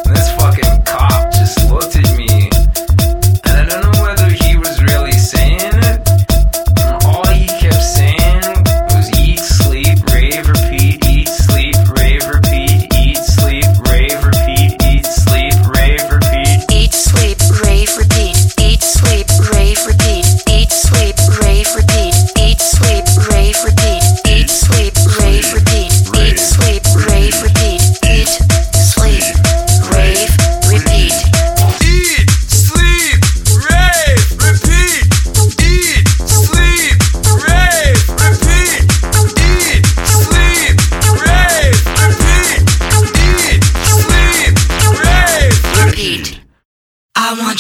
[0.07, 2.16] This fucking cop just looked at me,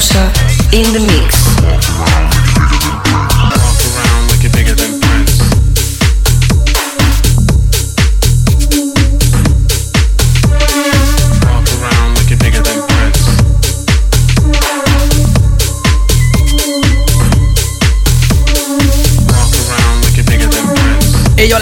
[0.00, 0.29] David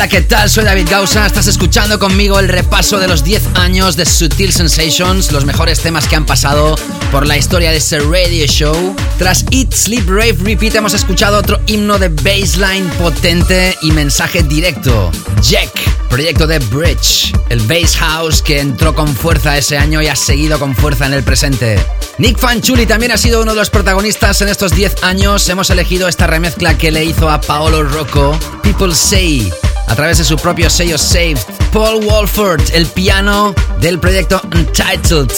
[0.09, 0.49] ¿qué tal?
[0.49, 1.27] Soy David Gausa.
[1.27, 6.07] Estás escuchando conmigo el repaso de los 10 años de Sutil Sensations, los mejores temas
[6.07, 6.77] que han pasado
[7.11, 8.97] por la historia de ese radio show.
[9.19, 15.11] Tras Eat, Sleep, Rave, Repeat, hemos escuchado otro himno de baseline potente y mensaje directo.
[15.43, 15.71] Jack,
[16.09, 20.59] proyecto de Bridge, el bass house que entró con fuerza ese año y ha seguido
[20.59, 21.79] con fuerza en el presente.
[22.19, 25.49] Nick Fanchuli también ha sido uno de los protagonistas en estos 10 años.
[25.49, 29.53] Hemos elegido esta remezcla que le hizo a Paolo Rocco, People Say,
[29.89, 31.39] a través de su propio sello Saved.
[31.73, 35.31] Paul Walford, el piano del proyecto Untitled.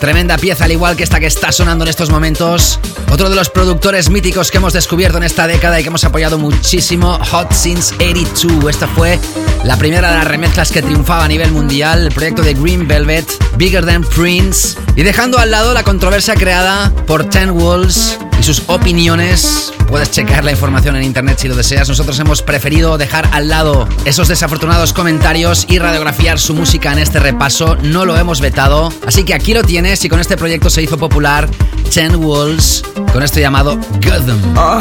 [0.00, 2.78] Tremenda pieza, al igual que esta que está sonando en estos momentos.
[3.10, 6.38] Otro de los productores míticos que hemos descubierto en esta década y que hemos apoyado
[6.38, 8.70] muchísimo, Hot Since 82.
[8.70, 9.18] Esta fue
[9.64, 13.26] la primera de las remezclas que triunfaba a nivel mundial, el proyecto de Green Velvet,
[13.56, 14.78] Bigger Than Prince.
[14.94, 19.72] Y dejando al lado la controversia creada por Ten Walls y sus opiniones.
[19.88, 21.88] Puedes checar la información en internet si lo deseas.
[21.88, 27.20] Nosotros hemos preferido dejar al lado esos desafortunados comentarios y radiografiar su música en este
[27.20, 27.76] repaso.
[27.82, 28.92] No lo hemos vetado.
[29.06, 31.48] Así que aquí lo tienes y con este proyecto se hizo popular
[31.92, 32.82] Ten Walls
[33.12, 34.40] con esto llamado Gotham.
[34.56, 34.80] Oh,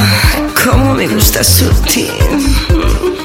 [0.63, 2.11] cómo me gusta Sutil.
[2.67, 3.16] Thank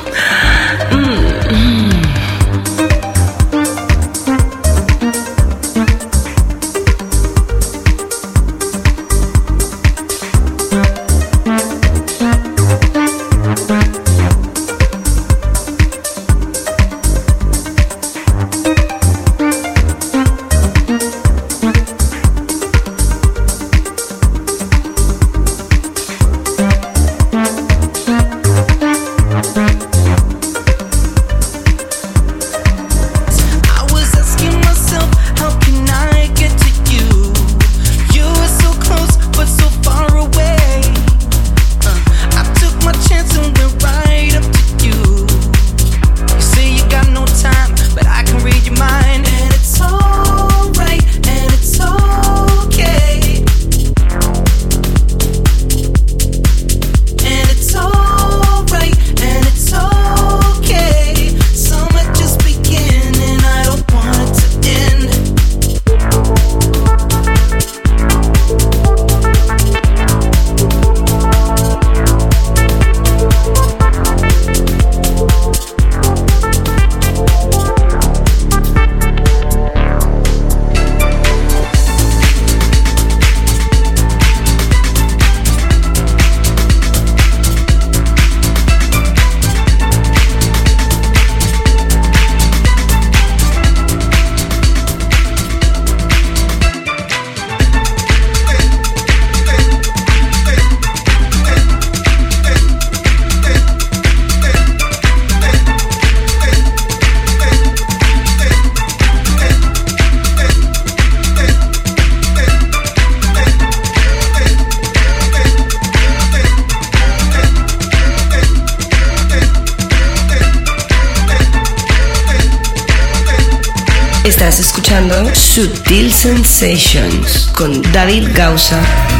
[127.57, 129.12] Con David Gausa.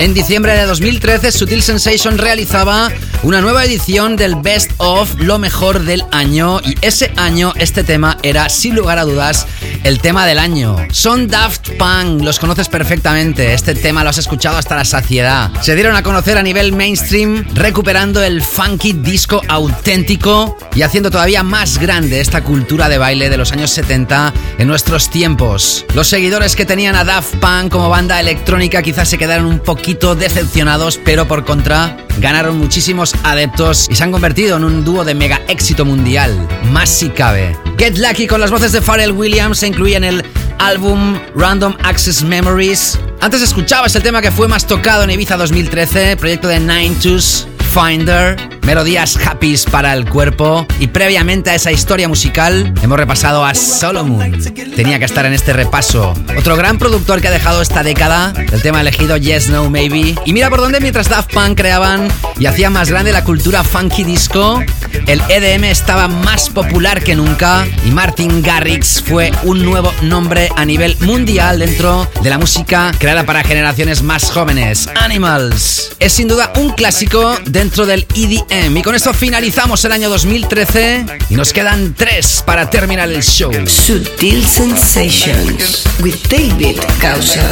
[0.00, 2.90] En diciembre de 2013, Sutil Sensation realizaba
[3.22, 6.58] una nueva edición del Best of Lo mejor del año.
[6.64, 9.46] Y ese año este tema era sin lugar a dudas
[9.84, 10.76] el tema del año.
[10.90, 15.50] Son Daft Punk, los conoces perfectamente, este tema lo has escuchado hasta la saciedad.
[15.62, 21.42] Se dieron a conocer a nivel mainstream recuperando el funky disco auténtico y haciendo todavía
[21.42, 25.84] más grande esta cultura de baile de los años 70 en nuestros tiempos.
[25.94, 30.14] Los seguidores que tenían a Daft Punk como banda electrónica quizás se quedaron un poquito
[30.14, 35.14] decepcionados, pero por contra ganaron muchísimos adeptos y se han convertido en un dúo de
[35.14, 37.56] mega éxito mundial, más si cabe.
[37.78, 40.24] Get Lucky con las voces de Pharrell Williams se incluye en el
[40.58, 42.98] álbum Random Access Memories.
[43.20, 47.46] Antes escuchabas el tema que fue más tocado en Ibiza 2013, proyecto de Nine Twos,
[47.70, 53.54] Finder, melodías happys para el cuerpo y previamente a esa historia musical hemos repasado a
[53.54, 54.32] Solomon.
[54.74, 56.12] Tenía que estar en este repaso.
[56.36, 60.16] Otro gran productor que ha dejado esta década, el tema elegido Yes, No, Maybe.
[60.24, 62.08] Y mira por dónde mientras Daft Punk creaban
[62.40, 64.60] y hacían más grande la cultura funky disco,
[65.06, 70.64] el EDM estaba más popular que nunca y Martin Garrix fue un nuevo nombre a
[70.64, 74.88] nivel mundial dentro de la música creada para generaciones más jóvenes.
[74.96, 75.92] Animals.
[76.00, 78.74] Es sin duda un clásico dentro del EDM.
[78.78, 83.52] Y con esto finalizamos el año 2013 y nos quedan tres para terminar el show.
[83.66, 87.42] Sutil Sensations with David Gausa.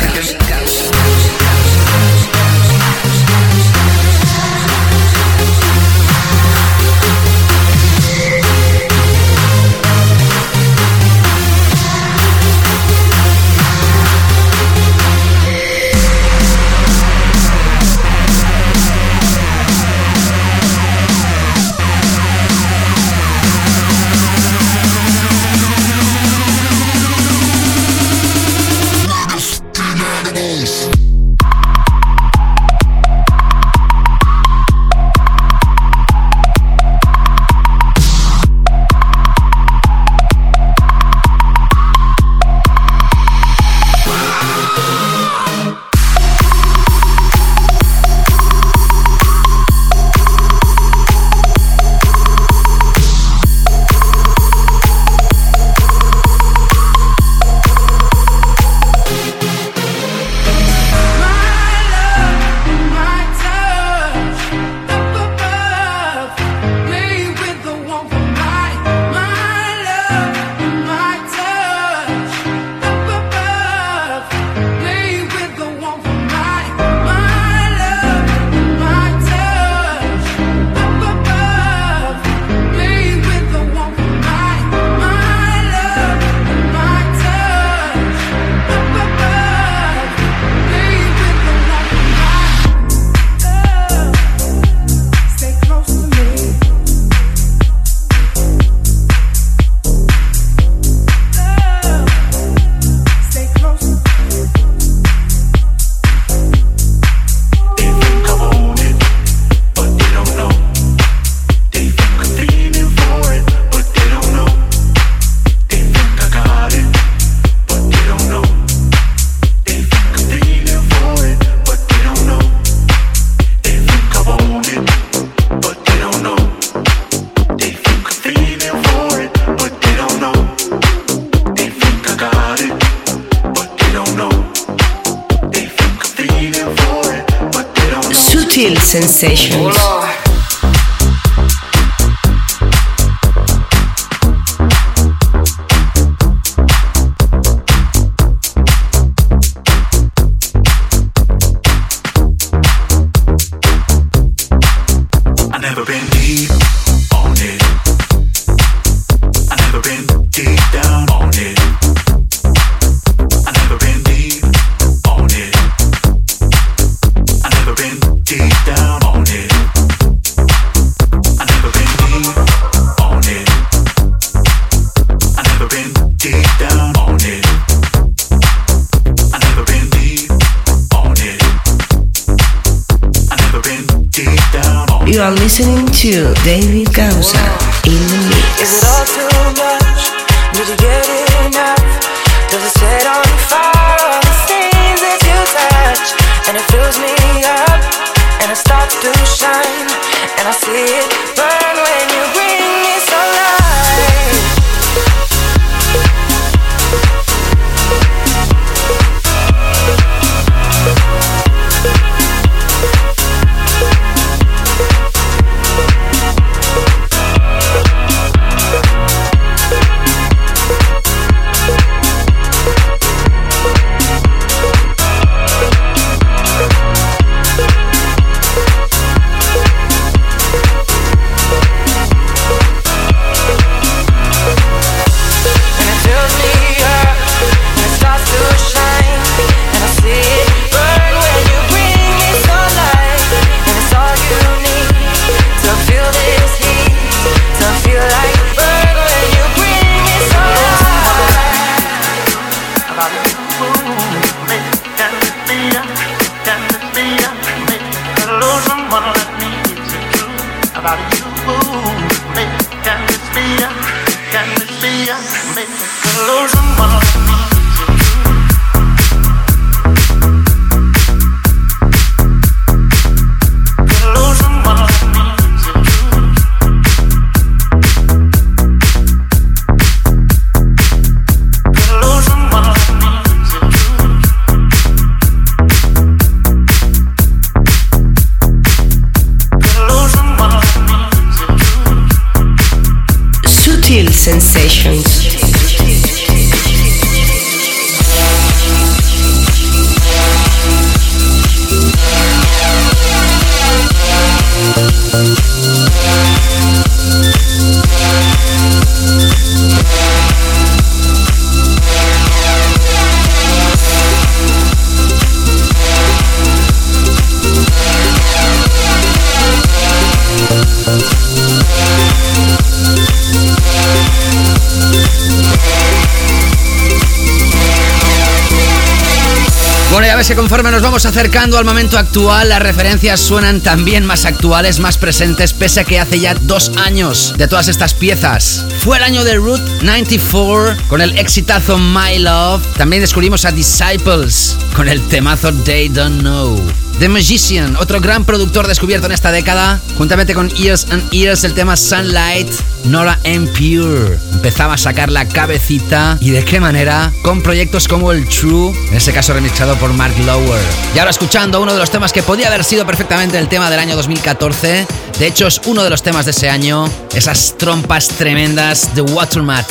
[331.19, 335.99] Acercando al momento actual, las referencias suenan también más actuales, más presentes, pese a que
[335.99, 338.65] hace ya dos años de todas estas piezas.
[338.79, 342.63] Fue el año de Route 94 con el exitazo My Love.
[342.77, 346.63] También descubrimos a Disciples con el temazo They Don't Know.
[347.01, 351.55] The Magician, otro gran productor descubierto en esta década, juntamente con Ears and Ears, el
[351.55, 352.49] tema Sunlight,
[352.85, 353.49] Nora M.
[353.49, 354.19] Pure.
[354.39, 358.97] Empezaba a sacar la cabecita y de qué manera, con proyectos como el True, en
[358.97, 360.61] ese caso remixado por Mark Lower.
[360.95, 363.81] Y ahora escuchando uno de los temas que podía haber sido perfectamente el tema del
[363.81, 364.87] año 2014,
[365.19, 369.67] de hecho es uno de los temas de ese año, esas trompas tremendas de Watermat,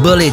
[0.00, 0.32] Bullet.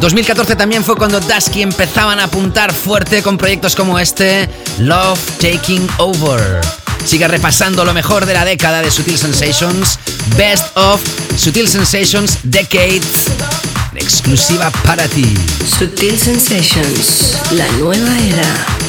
[0.00, 5.88] 2014 también fue cuando Dusky empezaban a apuntar fuerte con proyectos como este, Love Taking
[5.96, 6.60] Over.
[7.06, 9.98] Sigue repasando lo mejor de la década de Sutil Sensations,
[10.36, 11.00] Best of
[11.38, 13.28] Sutil Sensations Decades,
[13.94, 15.24] exclusiva para ti.
[15.78, 18.87] Sutil Sensations, la nueva era.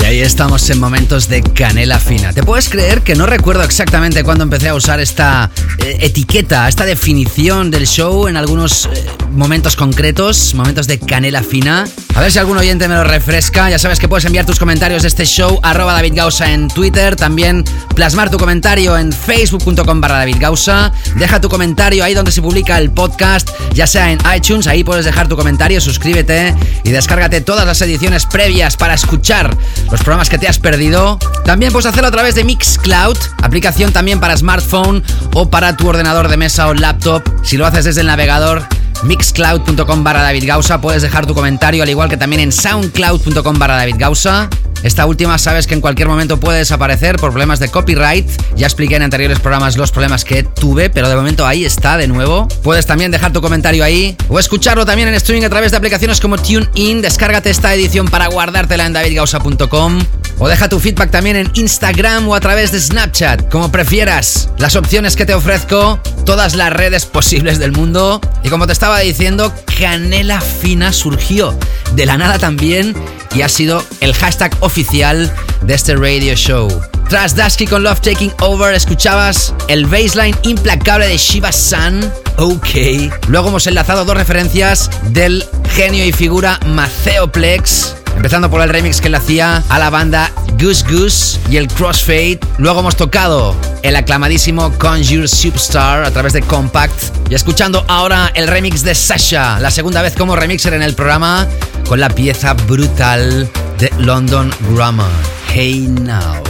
[0.00, 2.32] Y ahí estamos en momentos de canela fina.
[2.32, 6.84] ¿Te puedes creer que no recuerdo exactamente cuándo empecé a usar esta eh, etiqueta, esta
[6.86, 11.84] definición del show en algunos eh, momentos concretos, momentos de canela fina?
[12.14, 13.70] A ver si algún oyente me lo refresca.
[13.70, 17.16] Ya sabes que puedes enviar tus comentarios de este show, arroba David Gausa en Twitter,
[17.16, 17.64] también
[17.94, 20.92] plasmar tu comentario en facebook.com barra David Gausa.
[21.16, 25.04] Deja tu comentario ahí donde se publica el podcast, ya sea en iTunes, ahí puedes
[25.04, 26.54] dejar tu comentario, suscríbete
[26.84, 29.56] y descárgate todas las ediciones previas para escuchar
[29.90, 31.18] los programas que te has perdido.
[31.44, 35.02] También puedes hacerlo a través de Mixcloud, aplicación también para smartphone
[35.34, 37.22] o para tu ordenador de mesa o laptop.
[37.42, 38.62] Si lo haces desde el navegador,
[39.02, 40.80] mixcloud.com barra David Gausa.
[40.80, 44.48] Puedes dejar tu comentario, al igual que también en soundcloud.com barra David Gausa.
[44.82, 48.28] Esta última sabes que en cualquier momento puede desaparecer por problemas de copyright.
[48.54, 52.06] Ya expliqué en anteriores programas los problemas que tuve, pero de momento ahí está de
[52.06, 52.46] nuevo.
[52.62, 56.20] Puedes también dejar tu comentario ahí o escucharlo también en streaming a través de aplicaciones
[56.20, 57.02] como TuneIn.
[57.02, 59.98] Descárgate esta edición para guardártela en davidgausa.com
[60.38, 64.48] o deja tu feedback también en Instagram o a través de Snapchat, como prefieras.
[64.58, 68.20] Las opciones que te ofrezco, todas las redes posibles del mundo.
[68.42, 71.58] Y como te estaba diciendo, Canela Fina surgió
[71.94, 72.94] de la nada también
[73.34, 75.32] y ha sido el hashtag oficial
[75.62, 76.68] de este radio show.
[77.08, 82.12] Tras Dusky con Love Taking Over, escuchabas el baseline implacable de Shiva San.
[82.36, 83.10] Ok.
[83.28, 87.94] Luego hemos enlazado dos referencias del genio y figura Maceoplex.
[88.16, 92.40] Empezando por el remix que le hacía a la banda Goose Goose y el Crossfade.
[92.58, 97.30] Luego hemos tocado el aclamadísimo Conjure Superstar a través de Compact.
[97.30, 101.46] Y escuchando ahora el remix de Sasha, la segunda vez como remixer en el programa,
[101.88, 103.48] con la pieza brutal
[103.78, 105.10] de London Grammar.
[105.52, 106.42] Hey Now.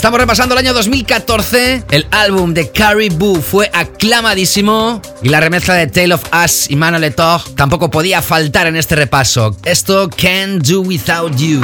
[0.00, 1.84] Estamos repasando el año 2014.
[1.90, 5.02] El álbum de Carrie Boo fue aclamadísimo.
[5.22, 9.54] Y la remezcla de Tale of Us y Eto'o tampoco podía faltar en este repaso.
[9.62, 11.60] Esto Can't Do Without You.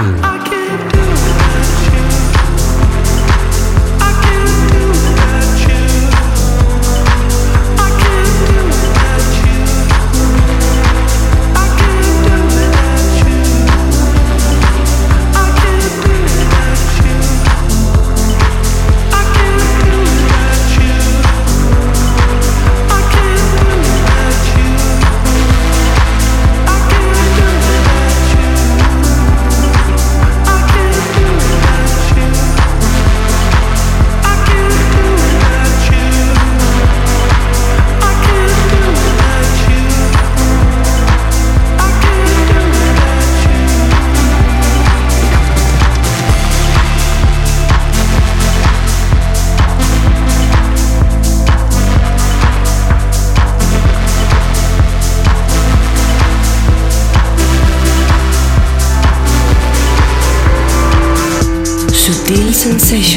[62.67, 63.16] Sutil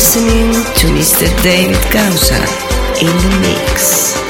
[0.00, 1.28] listening to Mr.
[1.42, 2.40] David Gausa
[3.04, 4.29] in the mix.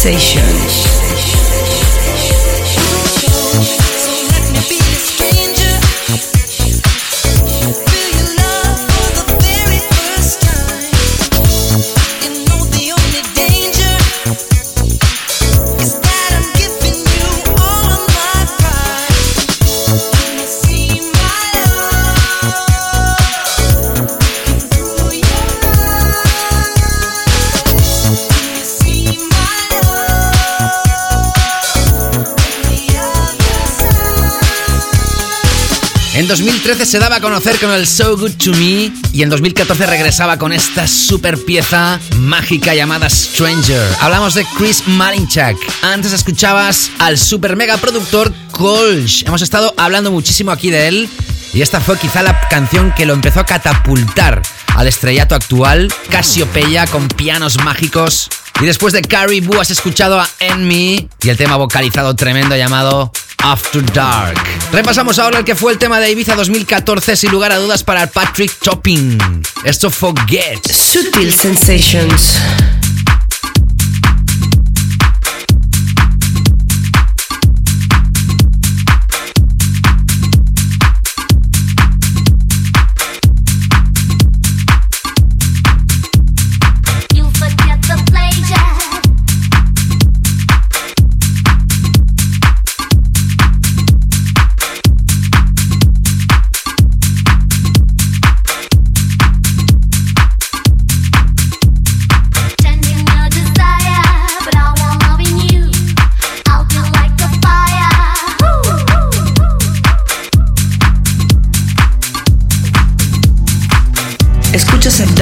[0.00, 0.39] Sutil
[36.70, 40.38] 2013 se daba a conocer con el So Good to Me y en 2014 regresaba
[40.38, 43.82] con esta super pieza mágica llamada Stranger.
[44.00, 45.56] Hablamos de Chris Malinchak.
[45.82, 49.24] Antes escuchabas al super mega productor Colch.
[49.26, 51.08] Hemos estado hablando muchísimo aquí de él
[51.52, 54.40] y esta fue quizá la canción que lo empezó a catapultar
[54.76, 55.92] al estrellato actual.
[56.08, 58.28] Casiopeya con pianos mágicos.
[58.60, 63.10] Y después de Caribou has escuchado a Enemy y el tema vocalizado tremendo llamado
[63.42, 64.38] After Dark.
[64.72, 68.06] Repasamos ahora el que fue el tema de Ibiza 2014 sin lugar a dudas para
[68.06, 69.18] Patrick Topping.
[69.64, 70.70] Esto Forget.
[70.70, 72.40] Sutil Sensations.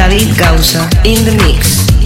[0.09, 1.98] David Gausa in the mix.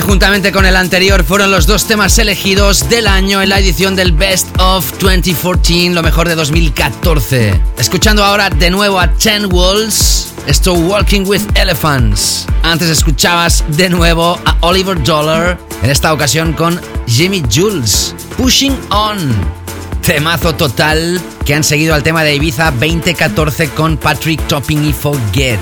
[0.00, 4.12] Juntamente con el anterior fueron los dos temas elegidos del año en la edición del
[4.12, 7.60] Best of 2014, lo mejor de 2014.
[7.78, 12.46] Escuchando ahora de nuevo a Ten Walls, esto Walking with Elephants.
[12.62, 19.18] Antes escuchabas de nuevo a Oliver Dollar, en esta ocasión con Jimmy Jules, Pushing On.
[20.02, 25.60] Temazo total que han seguido al tema de Ibiza 2014 con Patrick Topping y Forget.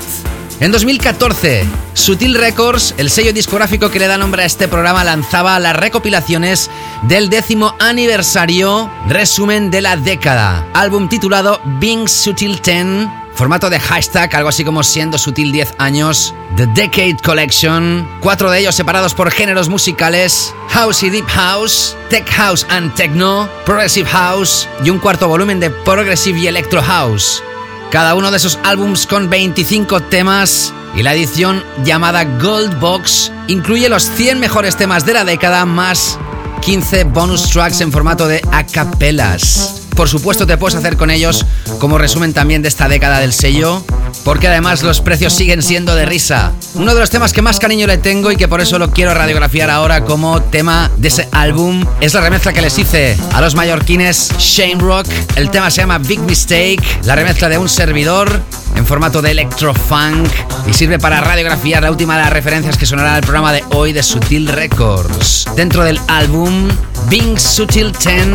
[0.60, 1.65] En 2014,
[1.99, 6.70] Sutil Records, el sello discográfico que le da nombre a este programa, lanzaba las recopilaciones
[7.03, 14.35] del décimo aniversario resumen de la década, álbum titulado Being Sutil 10, formato de hashtag,
[14.37, 19.33] algo así como siendo sutil 10 años, The Decade Collection, cuatro de ellos separados por
[19.33, 25.27] géneros musicales, House y Deep House, Tech House and Techno, Progressive House y un cuarto
[25.27, 27.43] volumen de Progressive y Electro House.
[27.90, 33.89] Cada uno de esos álbums con 25 temas y la edición llamada Gold Box incluye
[33.89, 36.19] los 100 mejores temas de la década más
[36.60, 39.88] 15 bonus tracks en formato de acapelas.
[39.99, 41.45] Por supuesto te puedes hacer con ellos
[41.81, 43.85] como resumen también de esta década del sello,
[44.23, 46.53] porque además los precios siguen siendo de risa.
[46.77, 49.12] Uno de los temas que más cariño le tengo y que por eso lo quiero
[49.12, 53.57] radiografiar ahora como tema de ese álbum es la remezcla que les hice a los
[53.57, 55.09] mallorquines Shane Rock.
[55.35, 58.41] El tema se llama Big Mistake, la remezcla de un servidor
[58.78, 60.28] en formato de electrofunk
[60.66, 63.92] y sirve para radiografiar la última de las referencias que sonará al programa de hoy
[63.92, 65.46] de Sutil Records.
[65.56, 66.68] Dentro del álbum
[67.10, 68.26] Bing Sutil 10,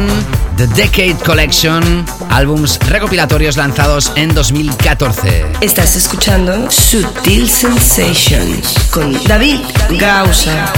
[0.58, 5.46] The Decade Collection, álbums recopilatorios lanzados en 2014.
[5.62, 9.62] Estás escuchando Sutil Sensations con David
[9.98, 10.74] Gausa.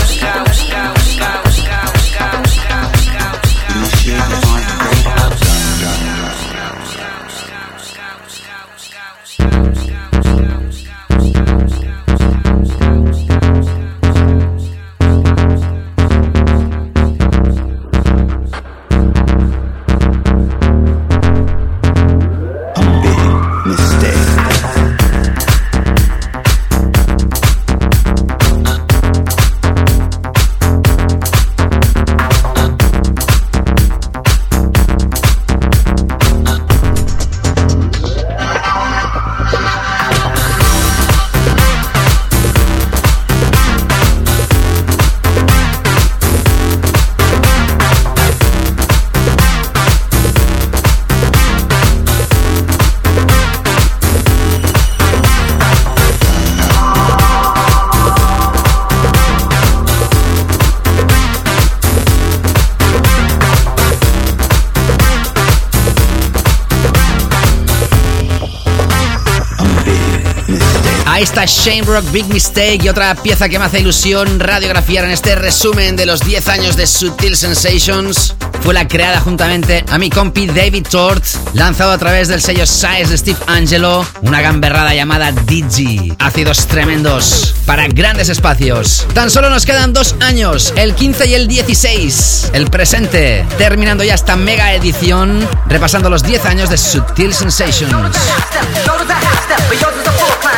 [71.35, 75.97] Está Shamrock, Big Mistake y otra pieza que me hace ilusión radiografiar en este resumen
[75.97, 78.33] de los 10 años de Sutil Sensations.
[78.61, 83.07] Fue la creada juntamente a mi compi David Tort, lanzado a través del sello Size
[83.09, 86.13] de Steve Angelo, una gamberrada llamada Digi.
[86.19, 89.05] Ácidos tremendos para grandes espacios.
[89.13, 92.51] Tan solo nos quedan dos años, el 15 y el 16.
[92.53, 98.15] El presente, terminando ya esta mega edición, repasando los 10 años de Sutil Sensations.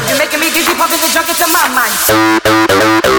[0.05, 3.16] You're making me dizzy, pumping the junk into my mind.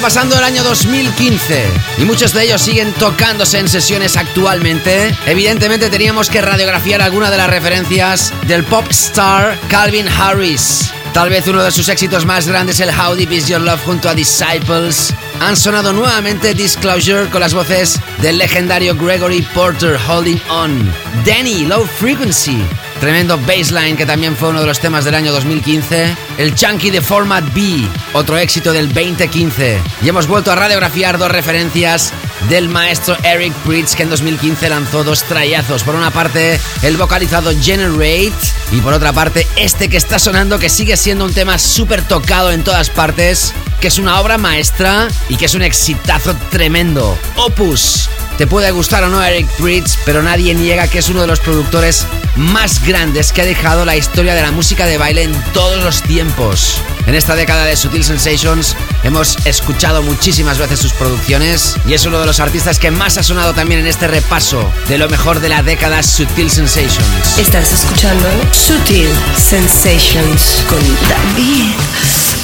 [0.00, 1.68] Repasando el año 2015
[1.98, 5.14] y muchos de ellos siguen tocándose en sesiones actualmente.
[5.26, 10.90] Evidentemente teníamos que radiografiar alguna de las referencias del pop star Calvin Harris.
[11.12, 14.08] Tal vez uno de sus éxitos más grandes, el How Deep Is Your Love junto
[14.08, 15.12] a Disciples.
[15.40, 20.90] Han sonado nuevamente Disclosure con las voces del legendario Gregory Porter Holding On.
[21.26, 22.64] Danny Low Frequency.
[23.00, 26.14] Tremendo baseline que también fue uno de los temas del año 2015.
[26.36, 29.80] El Chunky de Format B, otro éxito del 2015.
[30.02, 32.12] Y hemos vuelto a radiografiar dos referencias
[32.48, 35.82] del maestro Eric Pritz que en 2015 lanzó dos trayazos.
[35.82, 38.32] Por una parte, el vocalizado Generate
[38.72, 42.52] y por otra parte, este que está sonando que sigue siendo un tema súper tocado
[42.52, 47.18] en todas partes, que es una obra maestra y que es un exitazo tremendo.
[47.36, 48.08] Opus.
[48.38, 51.40] Te puede gustar o no Eric Pritz, pero nadie niega que es uno de los
[51.40, 52.06] productores
[52.36, 56.02] más grandes que ha dejado la historia de la música de baile en todos los
[56.02, 56.80] tiempos.
[57.10, 62.20] En esta década de Sutil Sensations hemos escuchado muchísimas veces sus producciones y es uno
[62.20, 65.48] de los artistas que más ha sonado también en este repaso de lo mejor de
[65.48, 67.36] la década Sutil Sensations.
[67.36, 70.78] Estás escuchando Sutil Sensations con
[71.08, 71.72] David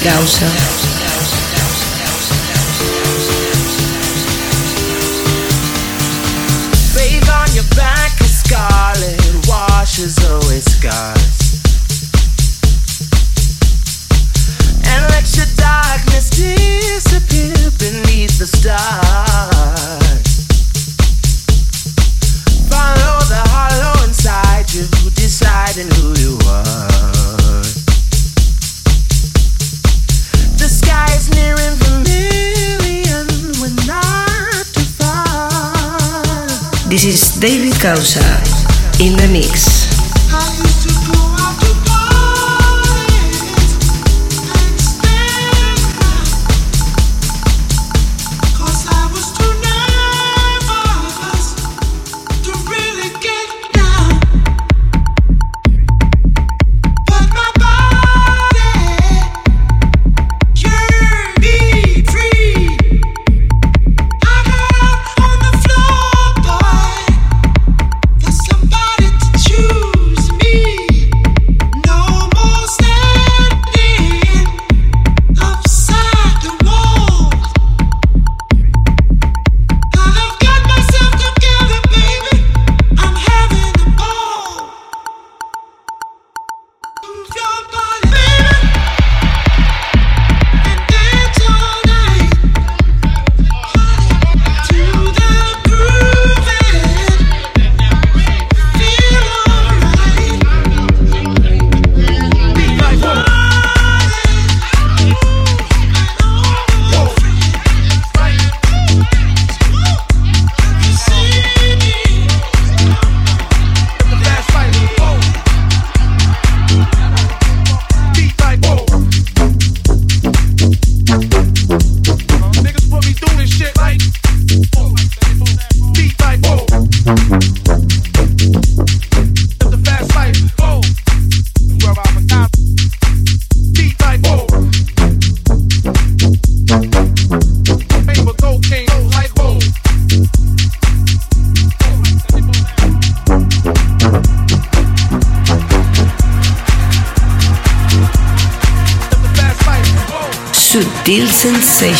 [0.03, 0.96] Gausa.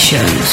[0.07, 0.46] Sensations.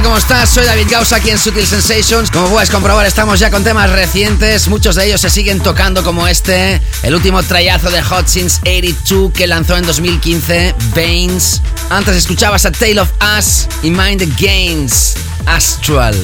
[0.00, 0.02] Tal?
[0.02, 0.50] ¿Cómo estás?
[0.50, 2.30] Soy David Gausa aquí en Sutil Sensations.
[2.30, 4.68] Como puedes comprobar, estamos ya con temas recientes.
[4.68, 9.32] Muchos de ellos se siguen tocando como este, el último trayazo de Hot Since 82
[9.32, 11.62] que lanzó en 2015, Veins.
[11.90, 15.14] Antes escuchabas a Tale of Us y Mind Games,
[15.46, 16.16] Astral.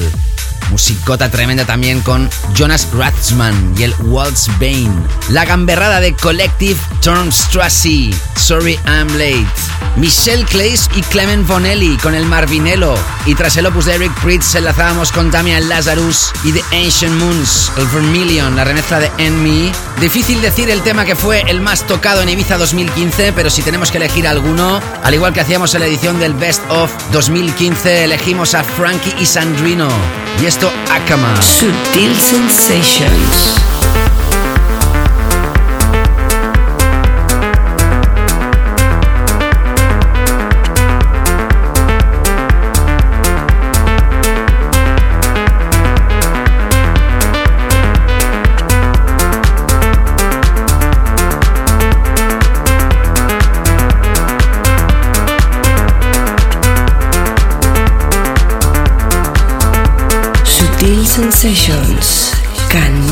[0.69, 4.91] Musicota tremenda también con Jonas Ratzman y el Waltz Bane.
[5.29, 9.66] La gamberrada de Collective Turn Sorry I'm Late.
[9.97, 12.95] Michelle Clays y Clement Bonelli con el Marvinello.
[13.25, 17.71] Y tras el opus de Eric Pritz enlazábamos con Damian Lazarus y The Ancient Moons,
[17.77, 19.71] el Vermilion, la remezcla de Enemy.
[19.99, 23.91] Difícil decir el tema que fue el más tocado en Ibiza 2015, pero si tenemos
[23.91, 28.53] que elegir alguno, al igual que hacíamos en la edición del Best of 2015, elegimos
[28.53, 29.89] a Frankie y Sandrino.
[30.41, 31.41] Y esto Akama.
[31.41, 33.56] Sutil Sensations.
[61.47, 63.06] Sutil Sensations.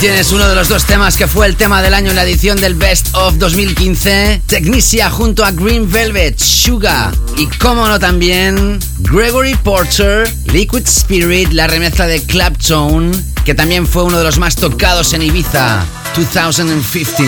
[0.00, 2.60] Tienes uno de los dos temas que fue el tema del año en la edición
[2.60, 4.42] del Best of 2015.
[4.46, 7.14] Technicia junto a Green Velvet, Sugar.
[7.36, 13.12] Y cómo no también, Gregory Porter, Liquid Spirit, la remezcla de Claptone,
[13.44, 15.84] que también fue uno de los más tocados en Ibiza
[16.16, 17.22] 2015.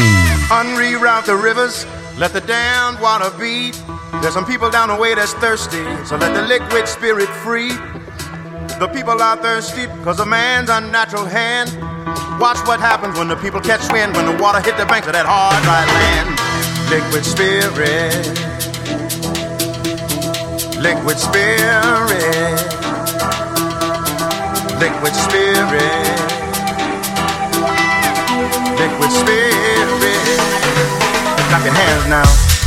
[0.50, 1.86] Unreroute the rivers,
[2.18, 3.72] let the damned water be.
[4.20, 7.70] There's some people down the way that's thirsty, so let the liquid spirit free.
[8.78, 11.68] The people are thirsty because of man's unnatural hand.
[12.40, 15.14] Watch what happens when the people catch wind, when the water hit the banks of
[15.14, 16.38] that hard, dry land.
[16.86, 18.14] Liquid spirit,
[20.78, 22.54] liquid spirit,
[24.78, 26.18] liquid spirit,
[28.78, 30.38] liquid spirit.
[31.50, 32.57] Clap your hands now.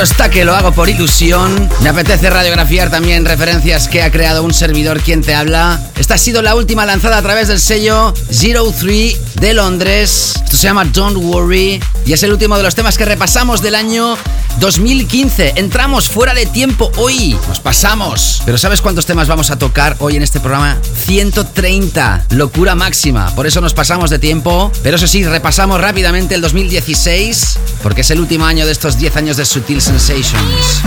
[0.00, 1.68] Está que lo hago por ilusión.
[1.82, 5.78] Me apetece radiografiar también referencias que ha creado un servidor quien te habla.
[5.98, 10.32] Esta ha sido la última lanzada a través del sello Zero Three de Londres.
[10.42, 13.74] Esto se llama Don't Worry y es el último de los temas que repasamos del
[13.74, 14.16] año
[14.58, 15.54] 2015.
[15.56, 17.36] Entramos fuera de tiempo hoy.
[17.48, 18.42] Nos pasamos.
[18.44, 20.76] Pero ¿sabes cuántos temas vamos a tocar hoy en este programa?
[21.04, 22.26] 130.
[22.30, 23.34] Locura máxima.
[23.34, 24.72] Por eso nos pasamos de tiempo.
[24.82, 29.16] Pero eso sí, repasamos rápidamente el 2016 porque es el último año de estos 10
[29.16, 30.82] años de Sutil Sensations.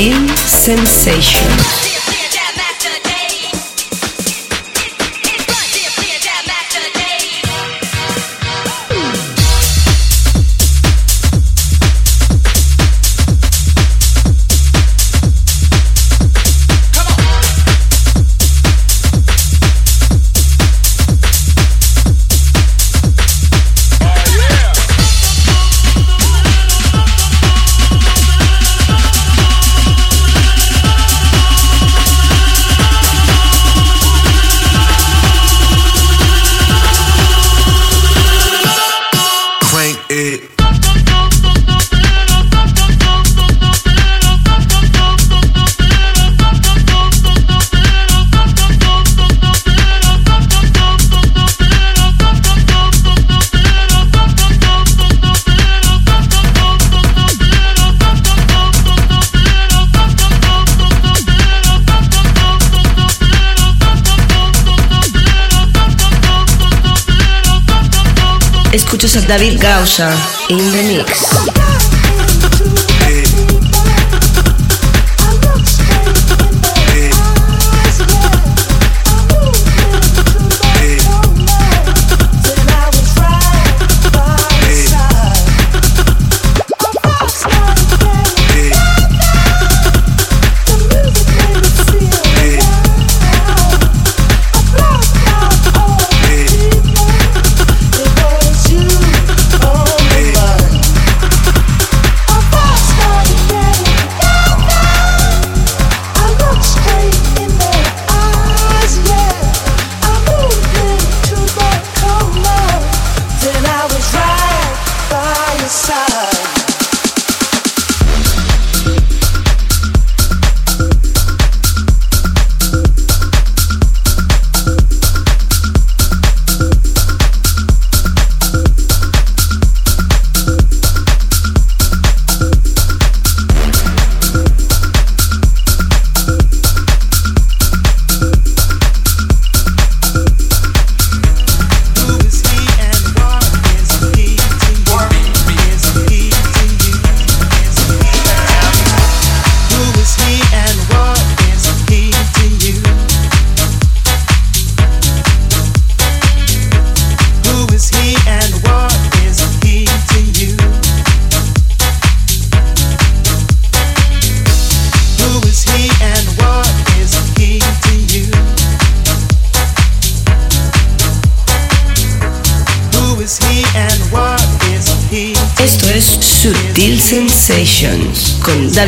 [0.00, 1.89] Sutil Sensations.
[69.18, 70.10] David Gausa
[70.50, 71.59] in the mix.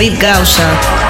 [0.02, 1.01] David Gausa.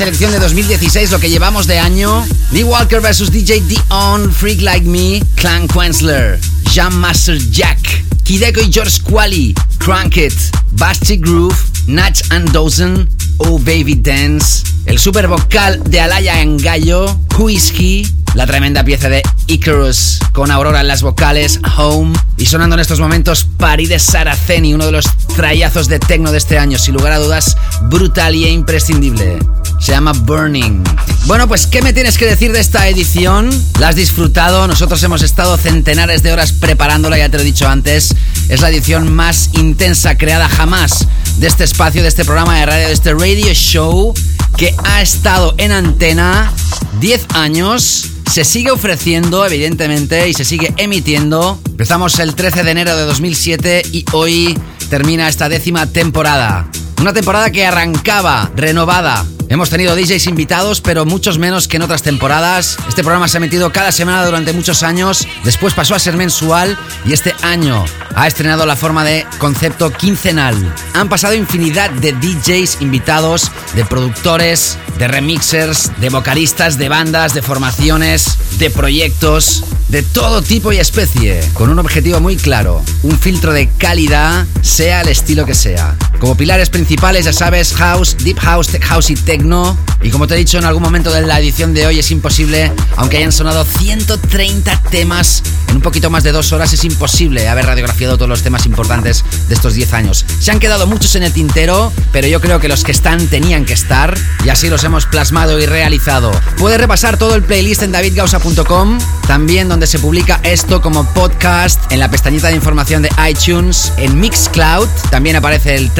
[0.00, 2.26] Selección de 2016, lo que llevamos de año.
[2.52, 6.40] Lee Walker vs DJ Dion, Freak Like Me, Clan Quensler,
[6.72, 7.78] Jam Master Jack,
[8.22, 10.32] Kideko y George Qualley, Crank It,
[10.70, 11.54] Basti Groove,
[11.86, 18.46] Natch and Dozen, Oh Baby Dance, el super vocal de Alaya en Gallo, Whiskey, la
[18.46, 23.48] tremenda pieza de Icarus con Aurora en las vocales, Home y sonando en estos momentos
[23.58, 27.56] Paride Saraceni, uno de los trayazos de techno de este año, sin lugar a dudas,
[27.82, 29.40] brutal e imprescindible.
[29.80, 30.84] Se llama Burning.
[31.26, 33.50] Bueno, pues ¿qué me tienes que decir de esta edición?
[33.80, 34.68] ¿La has disfrutado?
[34.68, 38.14] Nosotros hemos estado centenares de horas preparándola, ya te lo he dicho antes.
[38.48, 41.08] Es la edición más intensa creada jamás
[41.38, 44.14] de este espacio, de este programa de radio, de este radio show
[44.56, 46.52] que ha estado en antena
[47.00, 51.58] 10 años se sigue ofreciendo, evidentemente, y se sigue emitiendo.
[51.66, 54.58] Empezamos el 13 de enero de 2007 y hoy
[54.88, 56.68] termina esta décima temporada.
[57.00, 59.24] Una temporada que arrancaba renovada.
[59.50, 62.76] Hemos tenido DJs invitados, pero muchos menos que en otras temporadas.
[62.88, 66.78] Este programa se ha emitido cada semana durante muchos años, después pasó a ser mensual
[67.04, 70.54] y este año ha estrenado la forma de concepto quincenal.
[70.94, 77.42] Han pasado infinidad de DJs invitados, de productores, de remixers, de vocalistas, de bandas, de
[77.42, 83.52] formaciones, de proyectos, de todo tipo y especie, con un objetivo muy claro, un filtro
[83.52, 85.96] de calidad, sea el estilo que sea.
[86.20, 89.76] Como pilares principales, ya sabes, house, deep house, tech house y techno.
[90.02, 92.70] Y como te he dicho en algún momento de la edición de hoy, es imposible,
[92.96, 97.64] aunque hayan sonado 130 temas en un poquito más de dos horas, es imposible haber
[97.64, 100.26] radiografiado todos los temas importantes de estos 10 años.
[100.40, 103.64] Se han quedado muchos en el tintero, pero yo creo que los que están tenían
[103.64, 106.32] que estar, y así los hemos plasmado y realizado.
[106.58, 108.98] Puedes repasar todo el playlist en davidgausa.com,
[109.28, 114.18] también donde se publica esto como podcast, en la pestañita de información de iTunes, en
[114.18, 115.90] Mixcloud, también aparece el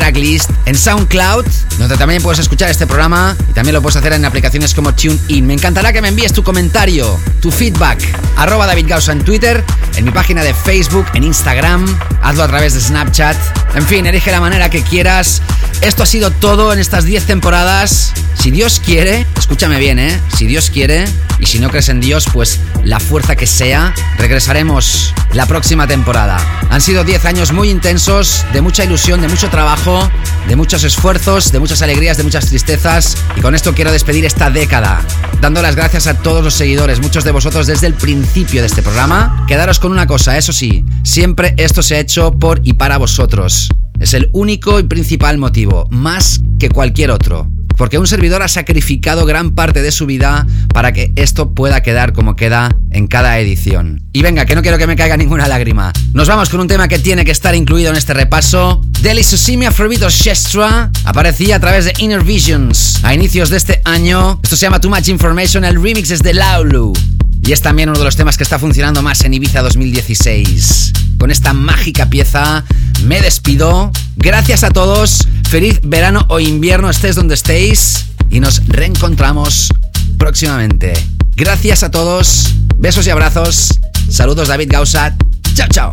[0.67, 1.47] en SoundCloud,
[1.79, 5.47] donde también puedes escuchar este programa y también lo puedes hacer en aplicaciones como TuneIn.
[5.47, 8.01] Me encantará que me envíes tu comentario, tu feedback,
[8.37, 9.65] arroba David Gausa en Twitter,
[9.97, 11.87] en mi página de Facebook, en Instagram,
[12.23, 13.37] hazlo a través de Snapchat,
[13.77, 15.43] en fin, elige la manera que quieras.
[15.83, 18.13] Esto ha sido todo en estas 10 temporadas.
[18.35, 20.21] Si Dios quiere, escúchame bien, ¿eh?
[20.37, 21.07] Si Dios quiere,
[21.39, 26.39] y si no crees en Dios, pues la fuerza que sea, regresaremos la próxima temporada.
[26.69, 30.07] Han sido 10 años muy intensos, de mucha ilusión, de mucho trabajo,
[30.49, 33.17] de muchos esfuerzos, de muchas alegrías, de muchas tristezas.
[33.37, 35.01] Y con esto quiero despedir esta década,
[35.41, 38.83] dando las gracias a todos los seguidores, muchos de vosotros desde el principio de este
[38.83, 39.47] programa.
[39.49, 43.71] Quedaros con una cosa, eso sí, siempre esto se ha hecho por y para vosotros.
[44.01, 47.51] Es el único y principal motivo, más que cualquier otro.
[47.77, 52.15] Porque un servidor ha sacrificado gran parte de su vida para que esto pueda quedar
[52.15, 54.03] como queda en cada edición.
[54.15, 55.93] Y venga, que no quiero que me caiga ninguna lágrima.
[56.15, 58.81] Nos vamos con un tema que tiene que estar incluido en este repaso.
[59.03, 64.41] Deli Susimi Afrobeat Orchestra aparecía a través de Inner Visions a inicios de este año.
[64.43, 66.95] Esto se llama Too Much Information, el remix es de Laulu.
[67.51, 70.93] Y es también uno de los temas que está funcionando más en Ibiza 2016.
[71.19, 72.63] Con esta mágica pieza
[73.03, 73.91] me despido.
[74.15, 75.27] Gracias a todos.
[75.49, 78.07] Feliz verano o invierno, estés donde estéis.
[78.31, 79.75] Y nos reencontramos
[80.17, 80.93] próximamente.
[81.35, 82.55] Gracias a todos.
[82.77, 83.81] Besos y abrazos.
[84.09, 85.17] Saludos David Gausa.
[85.53, 85.93] Chao, chao.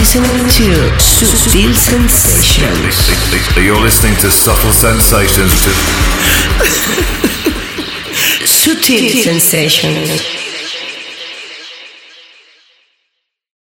[0.00, 3.54] Listening to Subtle Sensations.
[3.54, 5.52] You're listening to Subtle Sensations.
[8.48, 10.39] Subtle Sensations.